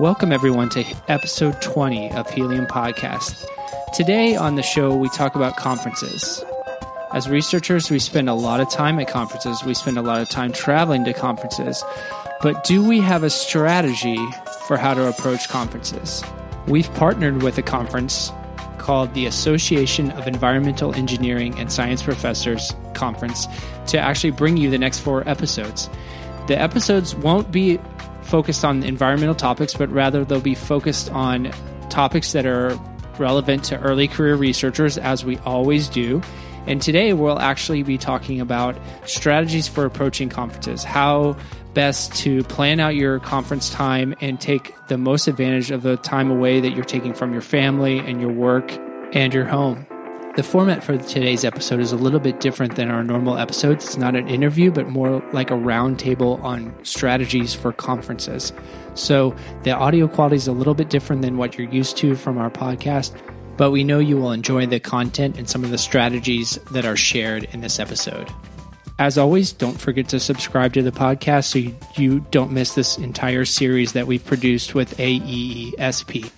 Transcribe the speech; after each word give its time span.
Welcome, 0.00 0.32
everyone, 0.32 0.70
to 0.70 0.84
episode 1.08 1.60
20 1.60 2.12
of 2.12 2.30
Helium 2.30 2.64
Podcast. 2.64 3.44
Today 3.92 4.34
on 4.34 4.54
the 4.54 4.62
show, 4.62 4.96
we 4.96 5.10
talk 5.10 5.34
about 5.34 5.58
conferences. 5.58 6.42
As 7.12 7.28
researchers, 7.28 7.90
we 7.90 7.98
spend 7.98 8.30
a 8.30 8.32
lot 8.32 8.60
of 8.60 8.70
time 8.70 8.98
at 8.98 9.08
conferences, 9.08 9.62
we 9.62 9.74
spend 9.74 9.98
a 9.98 10.02
lot 10.02 10.22
of 10.22 10.30
time 10.30 10.52
traveling 10.52 11.04
to 11.04 11.12
conferences. 11.12 11.84
But 12.40 12.64
do 12.64 12.82
we 12.82 13.00
have 13.00 13.22
a 13.22 13.28
strategy 13.28 14.16
for 14.66 14.78
how 14.78 14.94
to 14.94 15.06
approach 15.06 15.50
conferences? 15.50 16.24
We've 16.66 16.90
partnered 16.94 17.42
with 17.42 17.58
a 17.58 17.62
conference 17.62 18.32
called 18.78 19.12
the 19.12 19.26
Association 19.26 20.12
of 20.12 20.26
Environmental 20.26 20.94
Engineering 20.94 21.58
and 21.58 21.70
Science 21.70 22.02
Professors 22.02 22.74
Conference 22.94 23.46
to 23.88 23.98
actually 23.98 24.30
bring 24.30 24.56
you 24.56 24.70
the 24.70 24.78
next 24.78 25.00
four 25.00 25.28
episodes. 25.28 25.90
The 26.46 26.58
episodes 26.58 27.14
won't 27.14 27.52
be 27.52 27.78
focused 28.22 28.64
on 28.64 28.82
environmental 28.82 29.34
topics, 29.34 29.74
but 29.74 29.90
rather 29.90 30.24
they'll 30.24 30.40
be 30.40 30.54
focused 30.54 31.10
on 31.10 31.52
topics 31.88 32.32
that 32.32 32.46
are 32.46 32.78
relevant 33.18 33.64
to 33.64 33.78
early 33.80 34.08
career 34.08 34.36
researchers, 34.36 34.96
as 34.98 35.24
we 35.24 35.38
always 35.38 35.88
do. 35.88 36.22
And 36.66 36.80
today 36.80 37.12
we'll 37.12 37.38
actually 37.38 37.82
be 37.82 37.98
talking 37.98 38.40
about 38.40 38.76
strategies 39.06 39.66
for 39.66 39.84
approaching 39.84 40.28
conferences, 40.28 40.84
how 40.84 41.36
best 41.74 42.14
to 42.16 42.42
plan 42.44 42.80
out 42.80 42.94
your 42.94 43.18
conference 43.20 43.70
time 43.70 44.14
and 44.20 44.40
take 44.40 44.74
the 44.88 44.98
most 44.98 45.28
advantage 45.28 45.70
of 45.70 45.82
the 45.82 45.96
time 45.98 46.30
away 46.30 46.60
that 46.60 46.70
you're 46.70 46.84
taking 46.84 47.14
from 47.14 47.32
your 47.32 47.42
family 47.42 47.98
and 47.98 48.20
your 48.20 48.32
work 48.32 48.72
and 49.12 49.32
your 49.32 49.44
home. 49.44 49.86
The 50.36 50.44
format 50.44 50.84
for 50.84 50.96
today's 50.96 51.44
episode 51.44 51.80
is 51.80 51.90
a 51.90 51.96
little 51.96 52.20
bit 52.20 52.38
different 52.38 52.76
than 52.76 52.88
our 52.88 53.02
normal 53.02 53.36
episodes. 53.36 53.84
It's 53.84 53.96
not 53.96 54.14
an 54.14 54.28
interview, 54.28 54.70
but 54.70 54.88
more 54.88 55.20
like 55.32 55.50
a 55.50 55.54
roundtable 55.54 56.40
on 56.44 56.72
strategies 56.84 57.52
for 57.52 57.72
conferences. 57.72 58.52
So 58.94 59.34
the 59.64 59.72
audio 59.72 60.06
quality 60.06 60.36
is 60.36 60.46
a 60.46 60.52
little 60.52 60.74
bit 60.74 60.88
different 60.88 61.22
than 61.22 61.36
what 61.36 61.58
you're 61.58 61.68
used 61.68 61.96
to 61.98 62.14
from 62.14 62.38
our 62.38 62.48
podcast, 62.48 63.12
but 63.56 63.72
we 63.72 63.82
know 63.82 63.98
you 63.98 64.18
will 64.18 64.30
enjoy 64.30 64.66
the 64.66 64.78
content 64.78 65.36
and 65.36 65.50
some 65.50 65.64
of 65.64 65.70
the 65.70 65.78
strategies 65.78 66.60
that 66.70 66.86
are 66.86 66.96
shared 66.96 67.48
in 67.52 67.60
this 67.60 67.80
episode. 67.80 68.30
As 69.00 69.18
always, 69.18 69.52
don't 69.52 69.80
forget 69.80 70.08
to 70.10 70.20
subscribe 70.20 70.74
to 70.74 70.82
the 70.82 70.92
podcast 70.92 71.46
so 71.46 71.58
you, 71.58 71.76
you 71.96 72.20
don't 72.30 72.52
miss 72.52 72.76
this 72.76 72.98
entire 72.98 73.44
series 73.44 73.94
that 73.94 74.06
we've 74.06 74.24
produced 74.24 74.76
with 74.76 74.96
AEESP. 74.96 76.30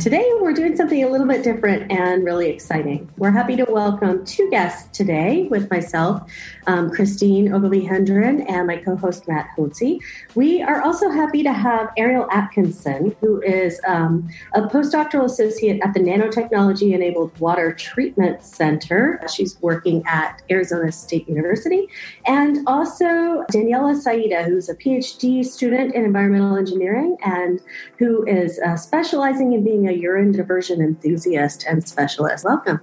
Today, 0.00 0.26
we're 0.40 0.54
doing 0.54 0.76
something 0.76 1.04
a 1.04 1.08
little 1.08 1.26
bit 1.26 1.44
different 1.44 1.92
and 1.92 2.24
really 2.24 2.48
exciting. 2.48 3.06
We're 3.18 3.32
happy 3.32 3.54
to 3.56 3.64
welcome 3.64 4.24
two 4.24 4.48
guests 4.48 4.96
today 4.96 5.46
with 5.50 5.70
myself, 5.70 6.22
um, 6.66 6.90
Christine 6.90 7.52
Ogilvie 7.52 7.84
Hendren, 7.84 8.40
and 8.48 8.66
my 8.66 8.78
co 8.78 8.96
host, 8.96 9.28
Matt 9.28 9.50
Hotze. 9.54 9.98
We 10.34 10.62
are 10.62 10.80
also 10.80 11.10
happy 11.10 11.42
to 11.42 11.52
have 11.52 11.90
Ariel 11.98 12.26
Atkinson, 12.30 13.14
who 13.20 13.42
is 13.42 13.78
um, 13.86 14.26
a 14.54 14.62
postdoctoral 14.62 15.26
associate 15.26 15.82
at 15.82 15.92
the 15.92 16.00
Nanotechnology 16.00 16.94
Enabled 16.94 17.38
Water 17.38 17.74
Treatment 17.74 18.42
Center. 18.42 19.20
She's 19.30 19.60
working 19.60 20.02
at 20.06 20.40
Arizona 20.50 20.92
State 20.92 21.28
University. 21.28 21.88
And 22.24 22.66
also 22.66 23.44
Daniela 23.52 24.02
Saetta, 24.02 24.46
who's 24.46 24.70
a 24.70 24.74
PhD 24.74 25.44
student 25.44 25.94
in 25.94 26.06
environmental 26.06 26.56
engineering 26.56 27.18
and 27.22 27.60
who 27.98 28.24
is 28.24 28.58
uh, 28.60 28.76
specializing 28.78 29.52
in 29.52 29.62
being 29.62 29.89
a 29.90 29.94
urine 29.94 30.32
diversion 30.32 30.80
enthusiast 30.80 31.66
and 31.68 31.86
specialist. 31.86 32.44
Welcome. 32.44 32.80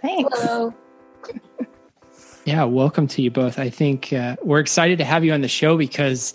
Thanks. 0.00 0.40
Hello. 0.40 0.74
Yeah, 2.44 2.64
welcome 2.64 3.06
to 3.08 3.22
you 3.22 3.30
both. 3.30 3.58
I 3.58 3.70
think 3.70 4.12
uh, 4.12 4.36
we're 4.42 4.60
excited 4.60 4.98
to 4.98 5.04
have 5.04 5.24
you 5.24 5.32
on 5.32 5.40
the 5.40 5.48
show 5.48 5.76
because 5.76 6.32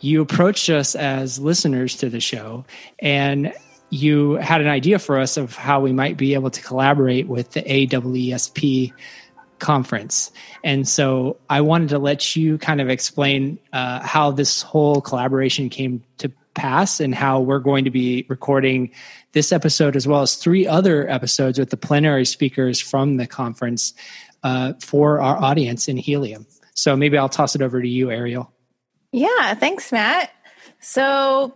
you 0.00 0.22
approached 0.22 0.68
us 0.70 0.94
as 0.94 1.38
listeners 1.38 1.96
to 1.96 2.08
the 2.08 2.20
show 2.20 2.64
and 2.98 3.52
you 3.90 4.34
had 4.34 4.60
an 4.60 4.68
idea 4.68 4.98
for 4.98 5.18
us 5.18 5.36
of 5.36 5.54
how 5.54 5.80
we 5.80 5.92
might 5.92 6.16
be 6.16 6.34
able 6.34 6.50
to 6.50 6.62
collaborate 6.62 7.28
with 7.28 7.50
the 7.52 7.62
AEESP 7.62 8.92
conference. 9.58 10.32
And 10.64 10.88
so 10.88 11.36
I 11.48 11.60
wanted 11.60 11.90
to 11.90 11.98
let 11.98 12.34
you 12.34 12.58
kind 12.58 12.80
of 12.80 12.88
explain 12.88 13.58
uh, 13.72 14.00
how 14.00 14.30
this 14.30 14.62
whole 14.62 15.00
collaboration 15.00 15.68
came 15.68 16.02
to 16.18 16.32
pass 16.54 17.00
and 17.00 17.14
how 17.14 17.40
we're 17.40 17.58
going 17.58 17.84
to 17.84 17.90
be 17.90 18.26
recording 18.28 18.90
this 19.32 19.52
episode 19.52 19.96
as 19.96 20.06
well 20.06 20.22
as 20.22 20.34
three 20.34 20.66
other 20.66 21.08
episodes 21.08 21.58
with 21.58 21.70
the 21.70 21.76
plenary 21.76 22.24
speakers 22.24 22.80
from 22.80 23.16
the 23.16 23.26
conference 23.26 23.94
uh, 24.42 24.74
for 24.80 25.20
our 25.20 25.36
audience 25.36 25.88
in 25.88 25.96
Helium. 25.96 26.46
So 26.74 26.96
maybe 26.96 27.18
I'll 27.18 27.28
toss 27.28 27.54
it 27.54 27.62
over 27.62 27.80
to 27.80 27.88
you, 27.88 28.10
Ariel. 28.10 28.52
Yeah, 29.12 29.54
thanks, 29.54 29.92
Matt. 29.92 30.30
So, 30.80 31.54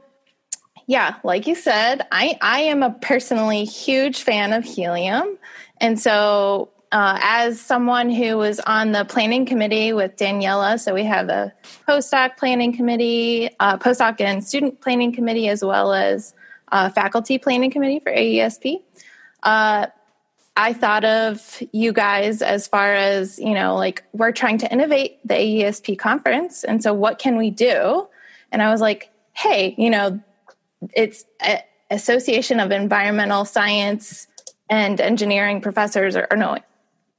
yeah, 0.86 1.16
like 1.24 1.46
you 1.46 1.54
said, 1.54 2.06
I, 2.12 2.38
I 2.40 2.60
am 2.60 2.82
a 2.82 2.90
personally 2.90 3.64
huge 3.64 4.22
fan 4.22 4.52
of 4.52 4.64
helium. 4.64 5.38
And 5.80 5.98
so, 5.98 6.70
uh, 6.92 7.18
as 7.20 7.60
someone 7.60 8.10
who 8.10 8.36
was 8.36 8.60
on 8.60 8.92
the 8.92 9.04
planning 9.04 9.46
committee 9.46 9.92
with 9.92 10.16
Daniela, 10.16 10.78
so 10.78 10.94
we 10.94 11.04
have 11.04 11.26
the 11.26 11.52
postdoc 11.88 12.36
planning 12.36 12.74
committee, 12.74 13.50
uh, 13.60 13.76
postdoc 13.78 14.20
and 14.20 14.44
student 14.44 14.80
planning 14.80 15.12
committee, 15.12 15.48
as 15.48 15.64
well 15.64 15.92
as 15.92 16.34
uh, 16.72 16.88
faculty 16.90 17.38
planning 17.38 17.70
committee 17.70 18.00
for 18.00 18.12
AESP. 18.12 18.82
Uh, 19.42 19.86
I 20.56 20.72
thought 20.72 21.04
of 21.04 21.62
you 21.72 21.92
guys 21.92 22.40
as 22.40 22.66
far 22.66 22.94
as, 22.94 23.38
you 23.38 23.52
know, 23.52 23.74
like 23.76 24.04
we're 24.12 24.32
trying 24.32 24.58
to 24.58 24.72
innovate 24.72 25.18
the 25.24 25.34
AESP 25.34 25.98
conference. 25.98 26.64
And 26.64 26.82
so 26.82 26.94
what 26.94 27.18
can 27.18 27.36
we 27.36 27.50
do? 27.50 28.08
And 28.50 28.62
I 28.62 28.70
was 28.70 28.80
like, 28.80 29.10
hey, 29.34 29.74
you 29.76 29.90
know, 29.90 30.20
it's 30.94 31.24
a 31.42 31.62
Association 31.90 32.58
of 32.58 32.72
Environmental 32.72 33.44
Science 33.44 34.26
and 34.68 35.00
Engineering 35.00 35.60
Professors, 35.60 36.16
or, 36.16 36.26
or 36.30 36.36
no, 36.36 36.58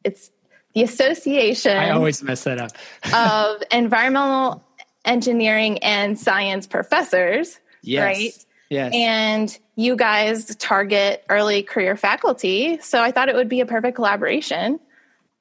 it's 0.07 0.31
the 0.73 0.83
Association. 0.83 1.75
I 1.75 1.89
always 1.91 2.21
mess 2.23 2.43
that 2.43 2.59
up. 2.59 2.71
of 3.13 3.63
Environmental 3.71 4.63
Engineering 5.05 5.79
and 5.79 6.19
Science 6.19 6.67
Professors, 6.67 7.59
yes. 7.81 8.03
right? 8.03 8.45
Yes. 8.69 8.93
And 8.93 9.57
you 9.75 9.95
guys 9.95 10.55
target 10.57 11.23
early 11.29 11.63
career 11.63 11.95
faculty. 11.95 12.79
So 12.81 13.01
I 13.01 13.11
thought 13.11 13.29
it 13.29 13.35
would 13.35 13.49
be 13.49 13.61
a 13.61 13.65
perfect 13.65 13.95
collaboration. 13.95 14.79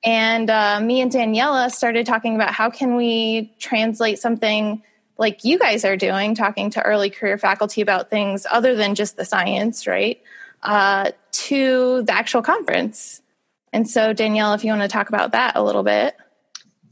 And 0.04 0.49
uh, 0.49 0.81
me 0.81 1.00
and 1.00 1.10
Daniela 1.10 1.71
started 1.71 2.06
talking 2.06 2.37
about 2.37 2.53
how 2.53 2.71
can 2.71 2.97
we 2.97 3.53
translate 3.59 4.19
something 4.19 4.83
like 5.19 5.44
you 5.44 5.59
guys 5.59 5.84
are 5.84 5.97
doing, 5.97 6.34
talking 6.34 6.71
to 6.71 6.83
early 6.83 7.10
career 7.10 7.38
faculty 7.38 7.81
about 7.81 8.10
things 8.10 8.47
other 8.50 8.75
than 8.75 8.94
just 8.94 9.16
the 9.16 9.25
science, 9.25 9.87
right? 9.87 10.21
Uh, 10.62 11.10
to 11.33 12.03
the 12.03 12.12
actual 12.12 12.43
conference. 12.43 13.21
And 13.76 13.87
so, 13.87 14.14
Danielle, 14.14 14.54
if 14.54 14.64
you 14.64 14.70
want 14.70 14.81
to 14.81 14.88
talk 14.88 15.10
about 15.10 15.32
that 15.32 15.54
a 15.54 15.62
little 15.62 15.82
bit. 15.82 16.16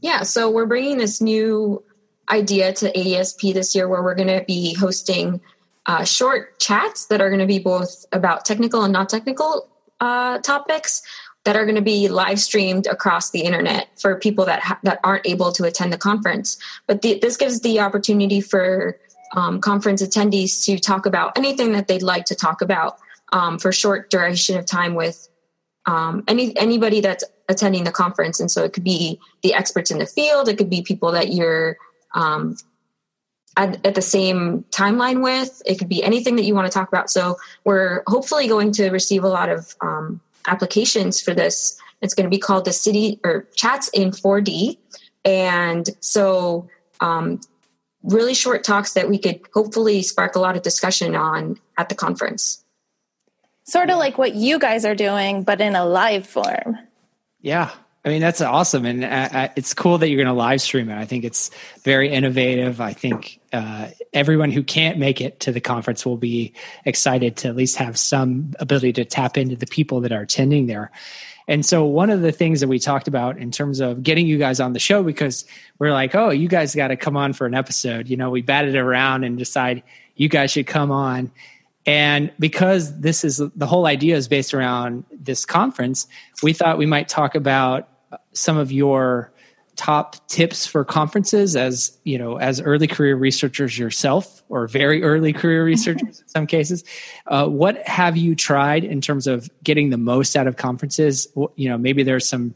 Yeah, 0.01 0.21
so 0.21 0.51
we're 0.51 0.67
bringing 0.67 0.99
this 0.99 1.19
new 1.19 1.83
idea 2.29 2.73
to 2.73 2.91
AESP 2.91 3.55
this 3.55 3.73
year 3.73 3.89
where 3.89 4.03
we're 4.03 4.13
going 4.13 4.27
to 4.27 4.45
be 4.45 4.75
hosting 4.75 5.41
uh, 5.87 6.03
short 6.03 6.59
chats 6.59 7.07
that 7.07 7.21
are 7.21 7.29
going 7.29 7.39
to 7.39 7.47
be 7.47 7.57
both 7.57 8.05
about 8.11 8.45
technical 8.45 8.83
and 8.83 8.93
not 8.93 9.09
technical 9.09 9.67
uh, 9.99 10.37
topics 10.37 11.01
that 11.43 11.55
are 11.55 11.65
going 11.65 11.73
to 11.75 11.81
be 11.81 12.07
live 12.07 12.39
streamed 12.39 12.85
across 12.85 13.31
the 13.31 13.39
internet 13.39 13.87
for 13.99 14.19
people 14.19 14.45
that 14.45 14.59
ha- 14.59 14.79
that 14.83 14.99
aren't 15.03 15.25
able 15.25 15.51
to 15.53 15.63
attend 15.63 15.91
the 15.91 15.97
conference. 15.97 16.55
But 16.85 17.01
the, 17.01 17.17
this 17.17 17.35
gives 17.35 17.61
the 17.61 17.79
opportunity 17.79 18.41
for 18.41 18.99
um, 19.35 19.59
conference 19.59 20.03
attendees 20.03 20.63
to 20.65 20.77
talk 20.77 21.07
about 21.07 21.35
anything 21.35 21.71
that 21.71 21.87
they'd 21.87 22.03
like 22.03 22.25
to 22.25 22.35
talk 22.35 22.61
about 22.61 22.99
um, 23.33 23.57
for 23.57 23.71
short 23.71 24.11
duration 24.11 24.55
of 24.55 24.67
time 24.67 24.93
with 24.93 25.29
um, 25.85 26.23
any 26.27 26.55
anybody 26.57 27.01
that's 27.01 27.23
attending 27.47 27.83
the 27.83 27.91
conference. 27.91 28.39
And 28.39 28.49
so 28.49 28.63
it 28.63 28.73
could 28.73 28.83
be 28.83 29.19
the 29.43 29.53
experts 29.53 29.91
in 29.91 29.99
the 29.99 30.05
field, 30.05 30.47
it 30.49 30.57
could 30.57 30.69
be 30.69 30.81
people 30.81 31.11
that 31.11 31.33
you're 31.33 31.77
um, 32.13 32.55
at, 33.57 33.85
at, 33.85 33.95
the 33.95 34.01
same 34.01 34.63
timeline 34.71 35.23
with. 35.23 35.61
It 35.65 35.75
could 35.75 35.89
be 35.89 36.03
anything 36.03 36.35
that 36.37 36.43
you 36.43 36.55
want 36.55 36.65
to 36.65 36.73
talk 36.73 36.87
about. 36.87 37.09
So 37.09 37.37
we're 37.63 38.03
hopefully 38.07 38.47
going 38.47 38.71
to 38.73 38.89
receive 38.89 39.23
a 39.23 39.27
lot 39.27 39.49
of 39.49 39.75
um, 39.81 40.21
applications 40.47 41.21
for 41.21 41.33
this. 41.33 41.79
It's 42.01 42.13
going 42.13 42.25
to 42.25 42.29
be 42.29 42.39
called 42.39 42.65
the 42.65 42.73
City 42.73 43.19
or 43.23 43.47
Chats 43.55 43.89
in 43.89 44.11
4D, 44.11 44.77
and 45.23 45.89
so 46.01 46.67
um, 46.99 47.39
really 48.03 48.33
short 48.33 48.63
talks 48.63 48.93
that 48.93 49.09
we 49.09 49.17
could 49.17 49.41
hopefully 49.53 50.01
spark 50.01 50.35
a 50.35 50.39
lot 50.39 50.55
of 50.55 50.61
discussion 50.61 51.15
on 51.15 51.57
at 51.77 51.89
the 51.89 51.95
conference. 51.95 52.64
Sort 53.65 53.89
of 53.89 53.97
like 53.97 54.17
what 54.17 54.35
you 54.35 54.59
guys 54.59 54.85
are 54.85 54.95
doing, 54.95 55.43
but 55.43 55.59
in 55.59 55.75
a 55.75 55.85
live 55.85 56.27
form. 56.27 56.77
Yeah, 57.41 57.71
I 58.05 58.09
mean, 58.09 58.21
that's 58.21 58.39
awesome. 58.39 58.85
And 58.85 59.03
uh, 59.03 59.07
uh 59.07 59.47
it's 59.55 59.73
cool 59.73 59.97
that 59.97 60.07
you're 60.09 60.23
going 60.23 60.33
to 60.33 60.39
live 60.39 60.61
stream 60.61 60.89
it. 60.89 60.97
I 60.97 61.05
think 61.05 61.23
it's 61.23 61.49
very 61.83 62.09
innovative. 62.09 62.79
I 62.79 62.93
think 62.93 63.39
uh, 63.51 63.89
everyone 64.13 64.51
who 64.51 64.63
can't 64.63 64.99
make 64.99 65.19
it 65.19 65.39
to 65.41 65.51
the 65.51 65.59
conference 65.59 66.05
will 66.05 66.17
be 66.17 66.53
excited 66.85 67.37
to 67.37 67.47
at 67.47 67.55
least 67.55 67.77
have 67.77 67.97
some 67.97 68.53
ability 68.59 68.93
to 68.93 69.05
tap 69.05 69.37
into 69.37 69.55
the 69.55 69.65
people 69.65 70.01
that 70.01 70.11
are 70.11 70.21
attending 70.21 70.67
there. 70.67 70.91
And 71.47 71.65
so, 71.65 71.85
one 71.85 72.09
of 72.09 72.21
the 72.21 72.31
things 72.31 72.59
that 72.59 72.67
we 72.67 72.79
talked 72.79 73.07
about 73.07 73.37
in 73.37 73.51
terms 73.51 73.79
of 73.79 74.01
getting 74.01 74.27
you 74.27 74.37
guys 74.37 74.59
on 74.59 74.73
the 74.73 74.79
show, 74.79 75.03
because 75.03 75.45
we're 75.79 75.91
like, 75.91 76.15
oh, 76.15 76.29
you 76.29 76.47
guys 76.47 76.73
got 76.75 76.87
to 76.87 76.95
come 76.95 77.17
on 77.17 77.33
for 77.33 77.45
an 77.45 77.53
episode. 77.53 78.09
You 78.09 78.17
know, 78.17 78.29
we 78.29 78.41
batted 78.41 78.75
around 78.75 79.23
and 79.23 79.37
decide, 79.37 79.83
you 80.15 80.27
guys 80.27 80.51
should 80.51 80.67
come 80.67 80.91
on. 80.91 81.31
And 81.85 82.31
because 82.39 82.99
this 82.99 83.23
is 83.23 83.41
the 83.55 83.67
whole 83.67 83.85
idea 83.85 84.15
is 84.15 84.27
based 84.27 84.53
around 84.53 85.05
this 85.11 85.45
conference, 85.45 86.07
we 86.41 86.51
thought 86.51 86.77
we 86.77 86.85
might 86.85 87.07
talk 87.07 87.35
about 87.35 87.89
some 88.33 88.57
of 88.57 88.71
your 88.71 89.31
top 89.75 90.25
tips 90.27 90.65
for 90.65 90.85
conferences 90.85 91.55
as 91.55 91.97
you 92.05 92.17
know 92.17 92.37
as 92.37 92.61
early 92.61 92.87
career 92.87 93.15
researchers 93.15 93.77
yourself 93.77 94.41
or 94.47 94.67
very 94.67 95.03
early 95.03 95.33
career 95.33 95.65
researchers 95.73 96.21
in 96.21 96.27
some 96.27 96.47
cases. 96.47 96.83
Uh, 97.27 97.47
what 97.47 97.85
have 97.87 98.17
you 98.17 98.35
tried 98.35 98.83
in 98.83 99.01
terms 99.01 99.27
of 99.27 99.49
getting 99.63 99.89
the 99.89 99.97
most 99.97 100.35
out 100.35 100.47
of 100.47 100.57
conferences? 100.57 101.27
You 101.55 101.69
know 101.69 101.77
maybe 101.77 102.03
there's 102.03 102.27
some 102.27 102.55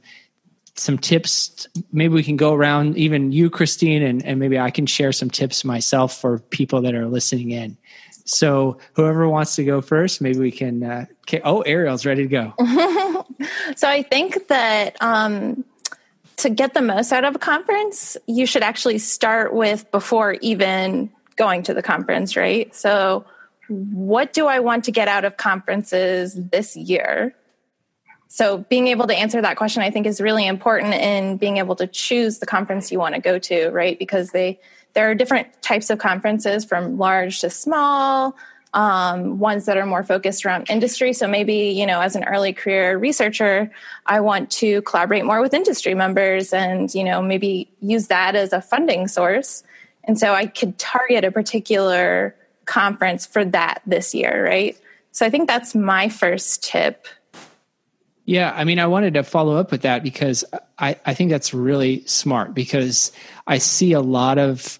some 0.75 0.97
tips 0.97 1.67
maybe 1.91 2.13
we 2.13 2.23
can 2.23 2.37
go 2.37 2.53
around 2.53 2.97
even 2.97 3.33
you 3.33 3.49
christine 3.49 4.01
and, 4.01 4.25
and 4.25 4.39
maybe 4.39 4.57
i 4.57 4.71
can 4.71 4.85
share 4.85 5.11
some 5.11 5.29
tips 5.29 5.65
myself 5.65 6.21
for 6.21 6.39
people 6.39 6.81
that 6.81 6.95
are 6.95 7.05
listening 7.05 7.51
in 7.51 7.77
so 8.29 8.77
whoever 8.93 9.27
wants 9.27 9.55
to 9.55 9.63
go 9.63 9.81
first 9.81 10.21
maybe 10.21 10.39
we 10.39 10.51
can 10.51 10.83
uh, 10.83 11.05
oh 11.43 11.61
ariel's 11.61 12.05
ready 12.05 12.27
to 12.27 12.29
go 12.29 12.53
so 13.75 13.87
i 13.87 14.03
think 14.03 14.47
that 14.47 14.95
um, 15.01 15.63
to 16.39 16.49
get 16.49 16.73
the 16.73 16.81
most 16.81 17.11
out 17.11 17.25
of 17.25 17.35
a 17.35 17.39
conference, 17.39 18.17
you 18.25 18.45
should 18.45 18.63
actually 18.63 18.97
start 18.97 19.53
with 19.53 19.89
before 19.91 20.33
even 20.41 21.09
going 21.35 21.63
to 21.63 21.73
the 21.73 21.81
conference, 21.81 22.35
right? 22.35 22.73
So, 22.73 23.25
what 23.67 24.33
do 24.33 24.47
I 24.47 24.59
want 24.59 24.85
to 24.85 24.91
get 24.91 25.07
out 25.07 25.25
of 25.25 25.37
conferences 25.37 26.33
this 26.33 26.75
year? 26.75 27.35
So, 28.27 28.59
being 28.69 28.87
able 28.87 29.07
to 29.07 29.15
answer 29.15 29.41
that 29.41 29.57
question, 29.57 29.83
I 29.83 29.91
think, 29.91 30.07
is 30.07 30.21
really 30.21 30.47
important 30.47 30.93
in 30.93 31.37
being 31.37 31.57
able 31.57 31.75
to 31.75 31.87
choose 31.87 32.39
the 32.39 32.45
conference 32.45 32.91
you 32.91 32.99
want 32.99 33.15
to 33.15 33.21
go 33.21 33.37
to, 33.37 33.69
right? 33.69 33.99
Because 33.99 34.31
they 34.31 34.59
there 34.93 35.09
are 35.09 35.15
different 35.15 35.61
types 35.61 35.89
of 35.89 35.99
conferences 35.99 36.65
from 36.65 36.97
large 36.97 37.41
to 37.41 37.49
small 37.49 38.35
um, 38.73 39.39
ones 39.39 39.65
that 39.65 39.77
are 39.77 39.85
more 39.85 40.03
focused 40.03 40.45
around 40.45 40.69
industry. 40.69 41.13
So 41.13 41.27
maybe, 41.27 41.71
you 41.71 41.85
know, 41.85 42.01
as 42.01 42.15
an 42.15 42.23
early 42.23 42.53
career 42.53 42.97
researcher, 42.97 43.71
I 44.05 44.19
want 44.19 44.51
to 44.51 44.81
collaborate 44.83 45.25
more 45.25 45.41
with 45.41 45.53
industry 45.53 45.95
members 45.95 46.53
and, 46.53 46.93
you 46.93 47.03
know, 47.03 47.21
maybe 47.21 47.71
use 47.81 48.07
that 48.07 48.35
as 48.35 48.53
a 48.53 48.61
funding 48.61 49.07
source. 49.07 49.63
And 50.03 50.19
so 50.19 50.33
I 50.33 50.45
could 50.45 50.77
target 50.77 51.23
a 51.23 51.31
particular 51.31 52.35
conference 52.65 53.25
for 53.25 53.43
that 53.45 53.81
this 53.85 54.13
year, 54.13 54.45
right? 54.45 54.79
So 55.11 55.25
I 55.25 55.29
think 55.29 55.47
that's 55.47 55.73
my 55.73 56.09
first 56.09 56.63
tip. 56.63 57.07
Yeah, 58.25 58.53
I 58.55 58.63
mean, 58.63 58.77
I 58.77 58.85
wanted 58.85 59.15
to 59.15 59.23
follow 59.23 59.55
up 59.55 59.71
with 59.71 59.81
that 59.81 60.03
because 60.03 60.45
I, 60.77 60.95
I 61.03 61.15
think 61.15 61.31
that's 61.31 61.51
really 61.51 62.05
smart 62.05 62.53
because 62.53 63.11
I 63.47 63.57
see 63.57 63.93
a 63.93 64.01
lot 64.01 64.37
of 64.37 64.78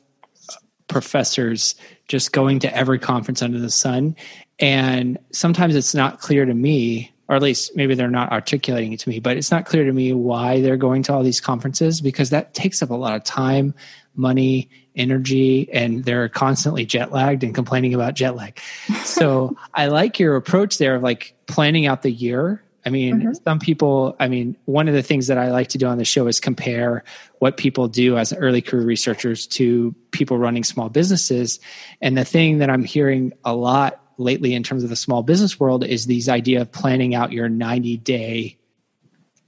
professors 0.89 1.75
just 2.07 2.31
going 2.31 2.59
to 2.59 2.75
every 2.75 3.00
conference 3.00 3.41
under 3.41 3.59
the 3.59 3.69
sun. 3.69 4.15
And 4.59 5.18
sometimes 5.31 5.75
it's 5.75 5.95
not 5.95 6.19
clear 6.19 6.45
to 6.45 6.53
me, 6.53 7.13
or 7.30 7.36
at 7.36 7.41
least 7.41 7.75
maybe 7.75 7.95
they're 7.95 8.09
not 8.09 8.31
articulating 8.31 8.91
it 8.91 9.00
to 9.01 9.09
me, 9.09 9.19
but 9.19 9.38
it's 9.38 9.51
not 9.51 9.65
clear 9.65 9.86
to 9.86 9.94
me 9.94 10.12
why 10.12 10.62
they're 10.62 10.77
going 10.77 11.03
to 11.03 11.13
all 11.13 11.24
these 11.24 11.39
conferences 11.39 12.01
because 12.01 12.31
that 12.31 12.53
takes 12.53 12.81
up 12.81 12.89
a 12.89 12.95
lot 12.95 13.15
of 13.15 13.24
time, 13.24 13.74
money, 14.15 14.69
energy, 14.95 15.69
and 15.71 16.03
they're 16.03 16.27
constantly 16.27 16.86
jet 16.86 17.12
lagged 17.12 17.44
and 17.44 17.56
complaining 17.56 17.94
about 17.94 18.15
jet 18.15 18.35
lag. 18.35 18.59
so 19.06 19.56
I 19.74 19.88
like 19.88 20.19
your 20.19 20.35
approach 20.35 20.77
there 20.77 20.95
of 20.95 21.03
like 21.03 21.33
planning 21.47 21.85
out 21.85 22.01
the 22.01 22.12
year 22.12 22.63
I 22.85 22.89
mean, 22.89 23.19
mm-hmm. 23.19 23.33
some 23.43 23.59
people, 23.59 24.15
I 24.19 24.27
mean, 24.27 24.55
one 24.65 24.87
of 24.87 24.93
the 24.93 25.03
things 25.03 25.27
that 25.27 25.37
I 25.37 25.51
like 25.51 25.67
to 25.69 25.77
do 25.77 25.87
on 25.87 25.97
the 25.97 26.05
show 26.05 26.27
is 26.27 26.39
compare 26.39 27.03
what 27.39 27.57
people 27.57 27.87
do 27.87 28.17
as 28.17 28.33
early 28.33 28.61
career 28.61 28.85
researchers 28.85 29.47
to 29.47 29.93
people 30.11 30.37
running 30.37 30.63
small 30.63 30.89
businesses. 30.89 31.59
And 32.01 32.17
the 32.17 32.25
thing 32.25 32.59
that 32.59 32.69
I'm 32.69 32.83
hearing 32.83 33.33
a 33.43 33.53
lot 33.53 34.01
lately 34.17 34.53
in 34.53 34.63
terms 34.63 34.83
of 34.83 34.89
the 34.89 34.95
small 34.95 35.23
business 35.23 35.59
world 35.59 35.83
is 35.83 36.05
these 36.05 36.29
idea 36.29 36.61
of 36.61 36.71
planning 36.71 37.15
out 37.15 37.31
your 37.31 37.49
90 37.49 37.97
day 37.97 38.57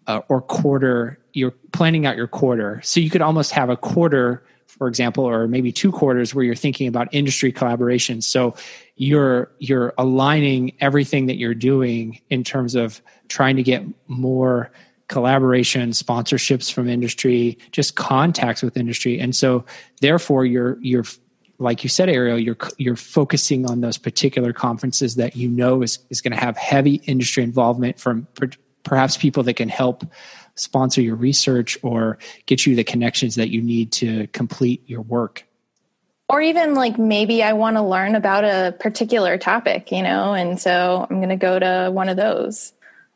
uh, 0.08 0.22
or 0.28 0.42
quarter, 0.42 1.20
you're 1.34 1.54
planning 1.72 2.06
out 2.06 2.18
your 2.18 2.28
quarter. 2.28 2.82
So 2.84 3.00
you 3.00 3.10
could 3.10 3.22
almost 3.22 3.52
have 3.52 3.70
a 3.70 3.78
quarter 3.78 4.44
for 4.78 4.88
example, 4.88 5.26
or 5.26 5.48
maybe 5.48 5.72
two 5.72 5.92
quarters 5.92 6.34
where 6.34 6.46
you're 6.46 6.56
thinking 6.56 6.88
about 6.88 7.08
industry 7.12 7.52
collaboration. 7.52 8.22
So 8.22 8.56
you're 8.96 9.52
you're 9.60 9.94
aligning 9.98 10.74
everything 10.80 11.26
that 11.26 11.36
you're 11.36 11.54
doing 11.54 12.20
in 12.30 12.44
terms 12.44 12.74
of 12.76 13.02
trying 13.28 13.58
to 13.58 13.64
get 13.64 13.84
more 14.08 14.72
collaboration, 15.10 15.92
sponsorships 15.92 16.72
from 16.72 16.88
industry, 16.88 17.58
just 17.72 17.96
contacts 17.96 18.64
with 18.64 18.78
industry. 18.78 19.20
And 19.20 19.36
so 19.36 19.66
therefore 20.00 20.46
you're 20.46 20.78
you're 20.82 21.06
like 21.60 21.84
you 21.84 21.90
said, 21.90 22.10
Ariel, 22.10 22.40
you're 22.40 22.58
you're 22.78 22.96
focusing 22.96 23.70
on 23.70 23.82
those 23.82 23.98
particular 23.98 24.54
conferences 24.54 25.16
that 25.16 25.36
you 25.36 25.50
know 25.50 25.82
is 25.82 26.00
is 26.10 26.22
going 26.22 26.32
to 26.32 26.40
have 26.40 26.58
heavy 26.58 26.96
industry 27.06 27.44
involvement 27.44 28.00
from 28.00 28.26
perhaps 28.84 29.18
people 29.18 29.44
that 29.44 29.56
can 29.56 29.70
help 29.70 30.06
sponsor 30.56 31.02
your 31.02 31.16
research 31.16 31.78
or 31.82 32.18
get 32.46 32.66
you 32.66 32.76
the 32.76 32.84
connections 32.84 33.36
that 33.36 33.50
you 33.50 33.62
need 33.62 33.92
to 33.92 34.28
complete 34.28 34.84
your 34.88 35.02
work 35.02 35.46
or 36.32 36.42
even 36.42 36.76
like 36.76 36.98
maybe 36.98 37.44
I 37.44 37.52
want 37.54 37.76
to 37.76 37.82
learn 37.84 38.16
about 38.16 38.46
a 38.46 38.74
particular 38.80 39.38
topic, 39.38 39.92
you 39.92 40.02
know, 40.02 40.34
and 40.34 40.58
so 40.58 41.06
I'm 41.10 41.18
going 41.18 41.28
to 41.28 41.36
go 41.36 41.60
to 41.60 41.92
one 41.92 42.08
of 42.08 42.16
those. 42.16 42.72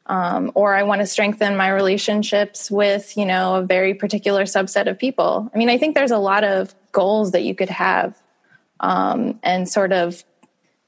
Um, 0.07 0.51
or 0.53 0.75
I 0.75 0.83
want 0.83 0.99
to 0.99 1.07
strengthen 1.07 1.55
my 1.55 1.69
relationships 1.69 2.69
with, 2.69 3.15
you 3.15 3.25
know, 3.25 3.55
a 3.55 3.61
very 3.63 3.93
particular 3.93 4.43
subset 4.43 4.87
of 4.87 4.99
people. 4.99 5.49
I 5.55 5.57
mean, 5.57 5.69
I 5.69 5.77
think 5.77 5.95
there's 5.95 6.11
a 6.11 6.17
lot 6.17 6.43
of 6.43 6.75
goals 6.91 7.31
that 7.31 7.43
you 7.43 7.55
could 7.55 7.69
have 7.69 8.21
um, 8.81 9.39
and 9.41 9.67
sort 9.67 9.93
of 9.93 10.23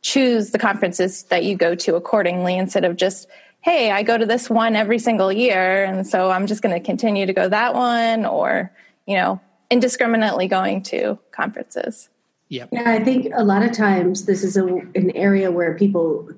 choose 0.01 0.51
the 0.51 0.59
conferences 0.59 1.23
that 1.23 1.45
you 1.45 1.55
go 1.55 1.75
to 1.75 1.95
accordingly 1.95 2.57
instead 2.57 2.83
of 2.83 2.97
just 2.97 3.27
hey, 3.61 3.91
I 3.91 4.03
go 4.03 4.17
to 4.17 4.25
this 4.25 4.49
one 4.49 4.75
every 4.75 4.99
single 4.99 5.31
year, 5.31 5.83
and 5.83 6.07
so 6.07 6.31
I'm 6.31 6.47
just 6.47 6.61
going 6.61 6.73
to 6.73 6.85
continue 6.85 7.25
to 7.25 7.33
go 7.33 7.49
that 7.49 7.73
one, 7.73 8.25
or 8.25 8.71
you 9.05 9.15
know, 9.15 9.39
indiscriminately 9.69 10.47
going 10.47 10.83
to 10.83 11.19
conferences. 11.31 12.09
Yep. 12.49 12.69
Yeah, 12.71 12.91
I 12.91 13.03
think 13.03 13.31
a 13.35 13.43
lot 13.43 13.63
of 13.63 13.73
times 13.73 14.25
this 14.25 14.43
is 14.43 14.55
a, 14.55 14.65
an 14.65 15.11
area 15.15 15.51
where 15.51 15.75
people 15.75 16.29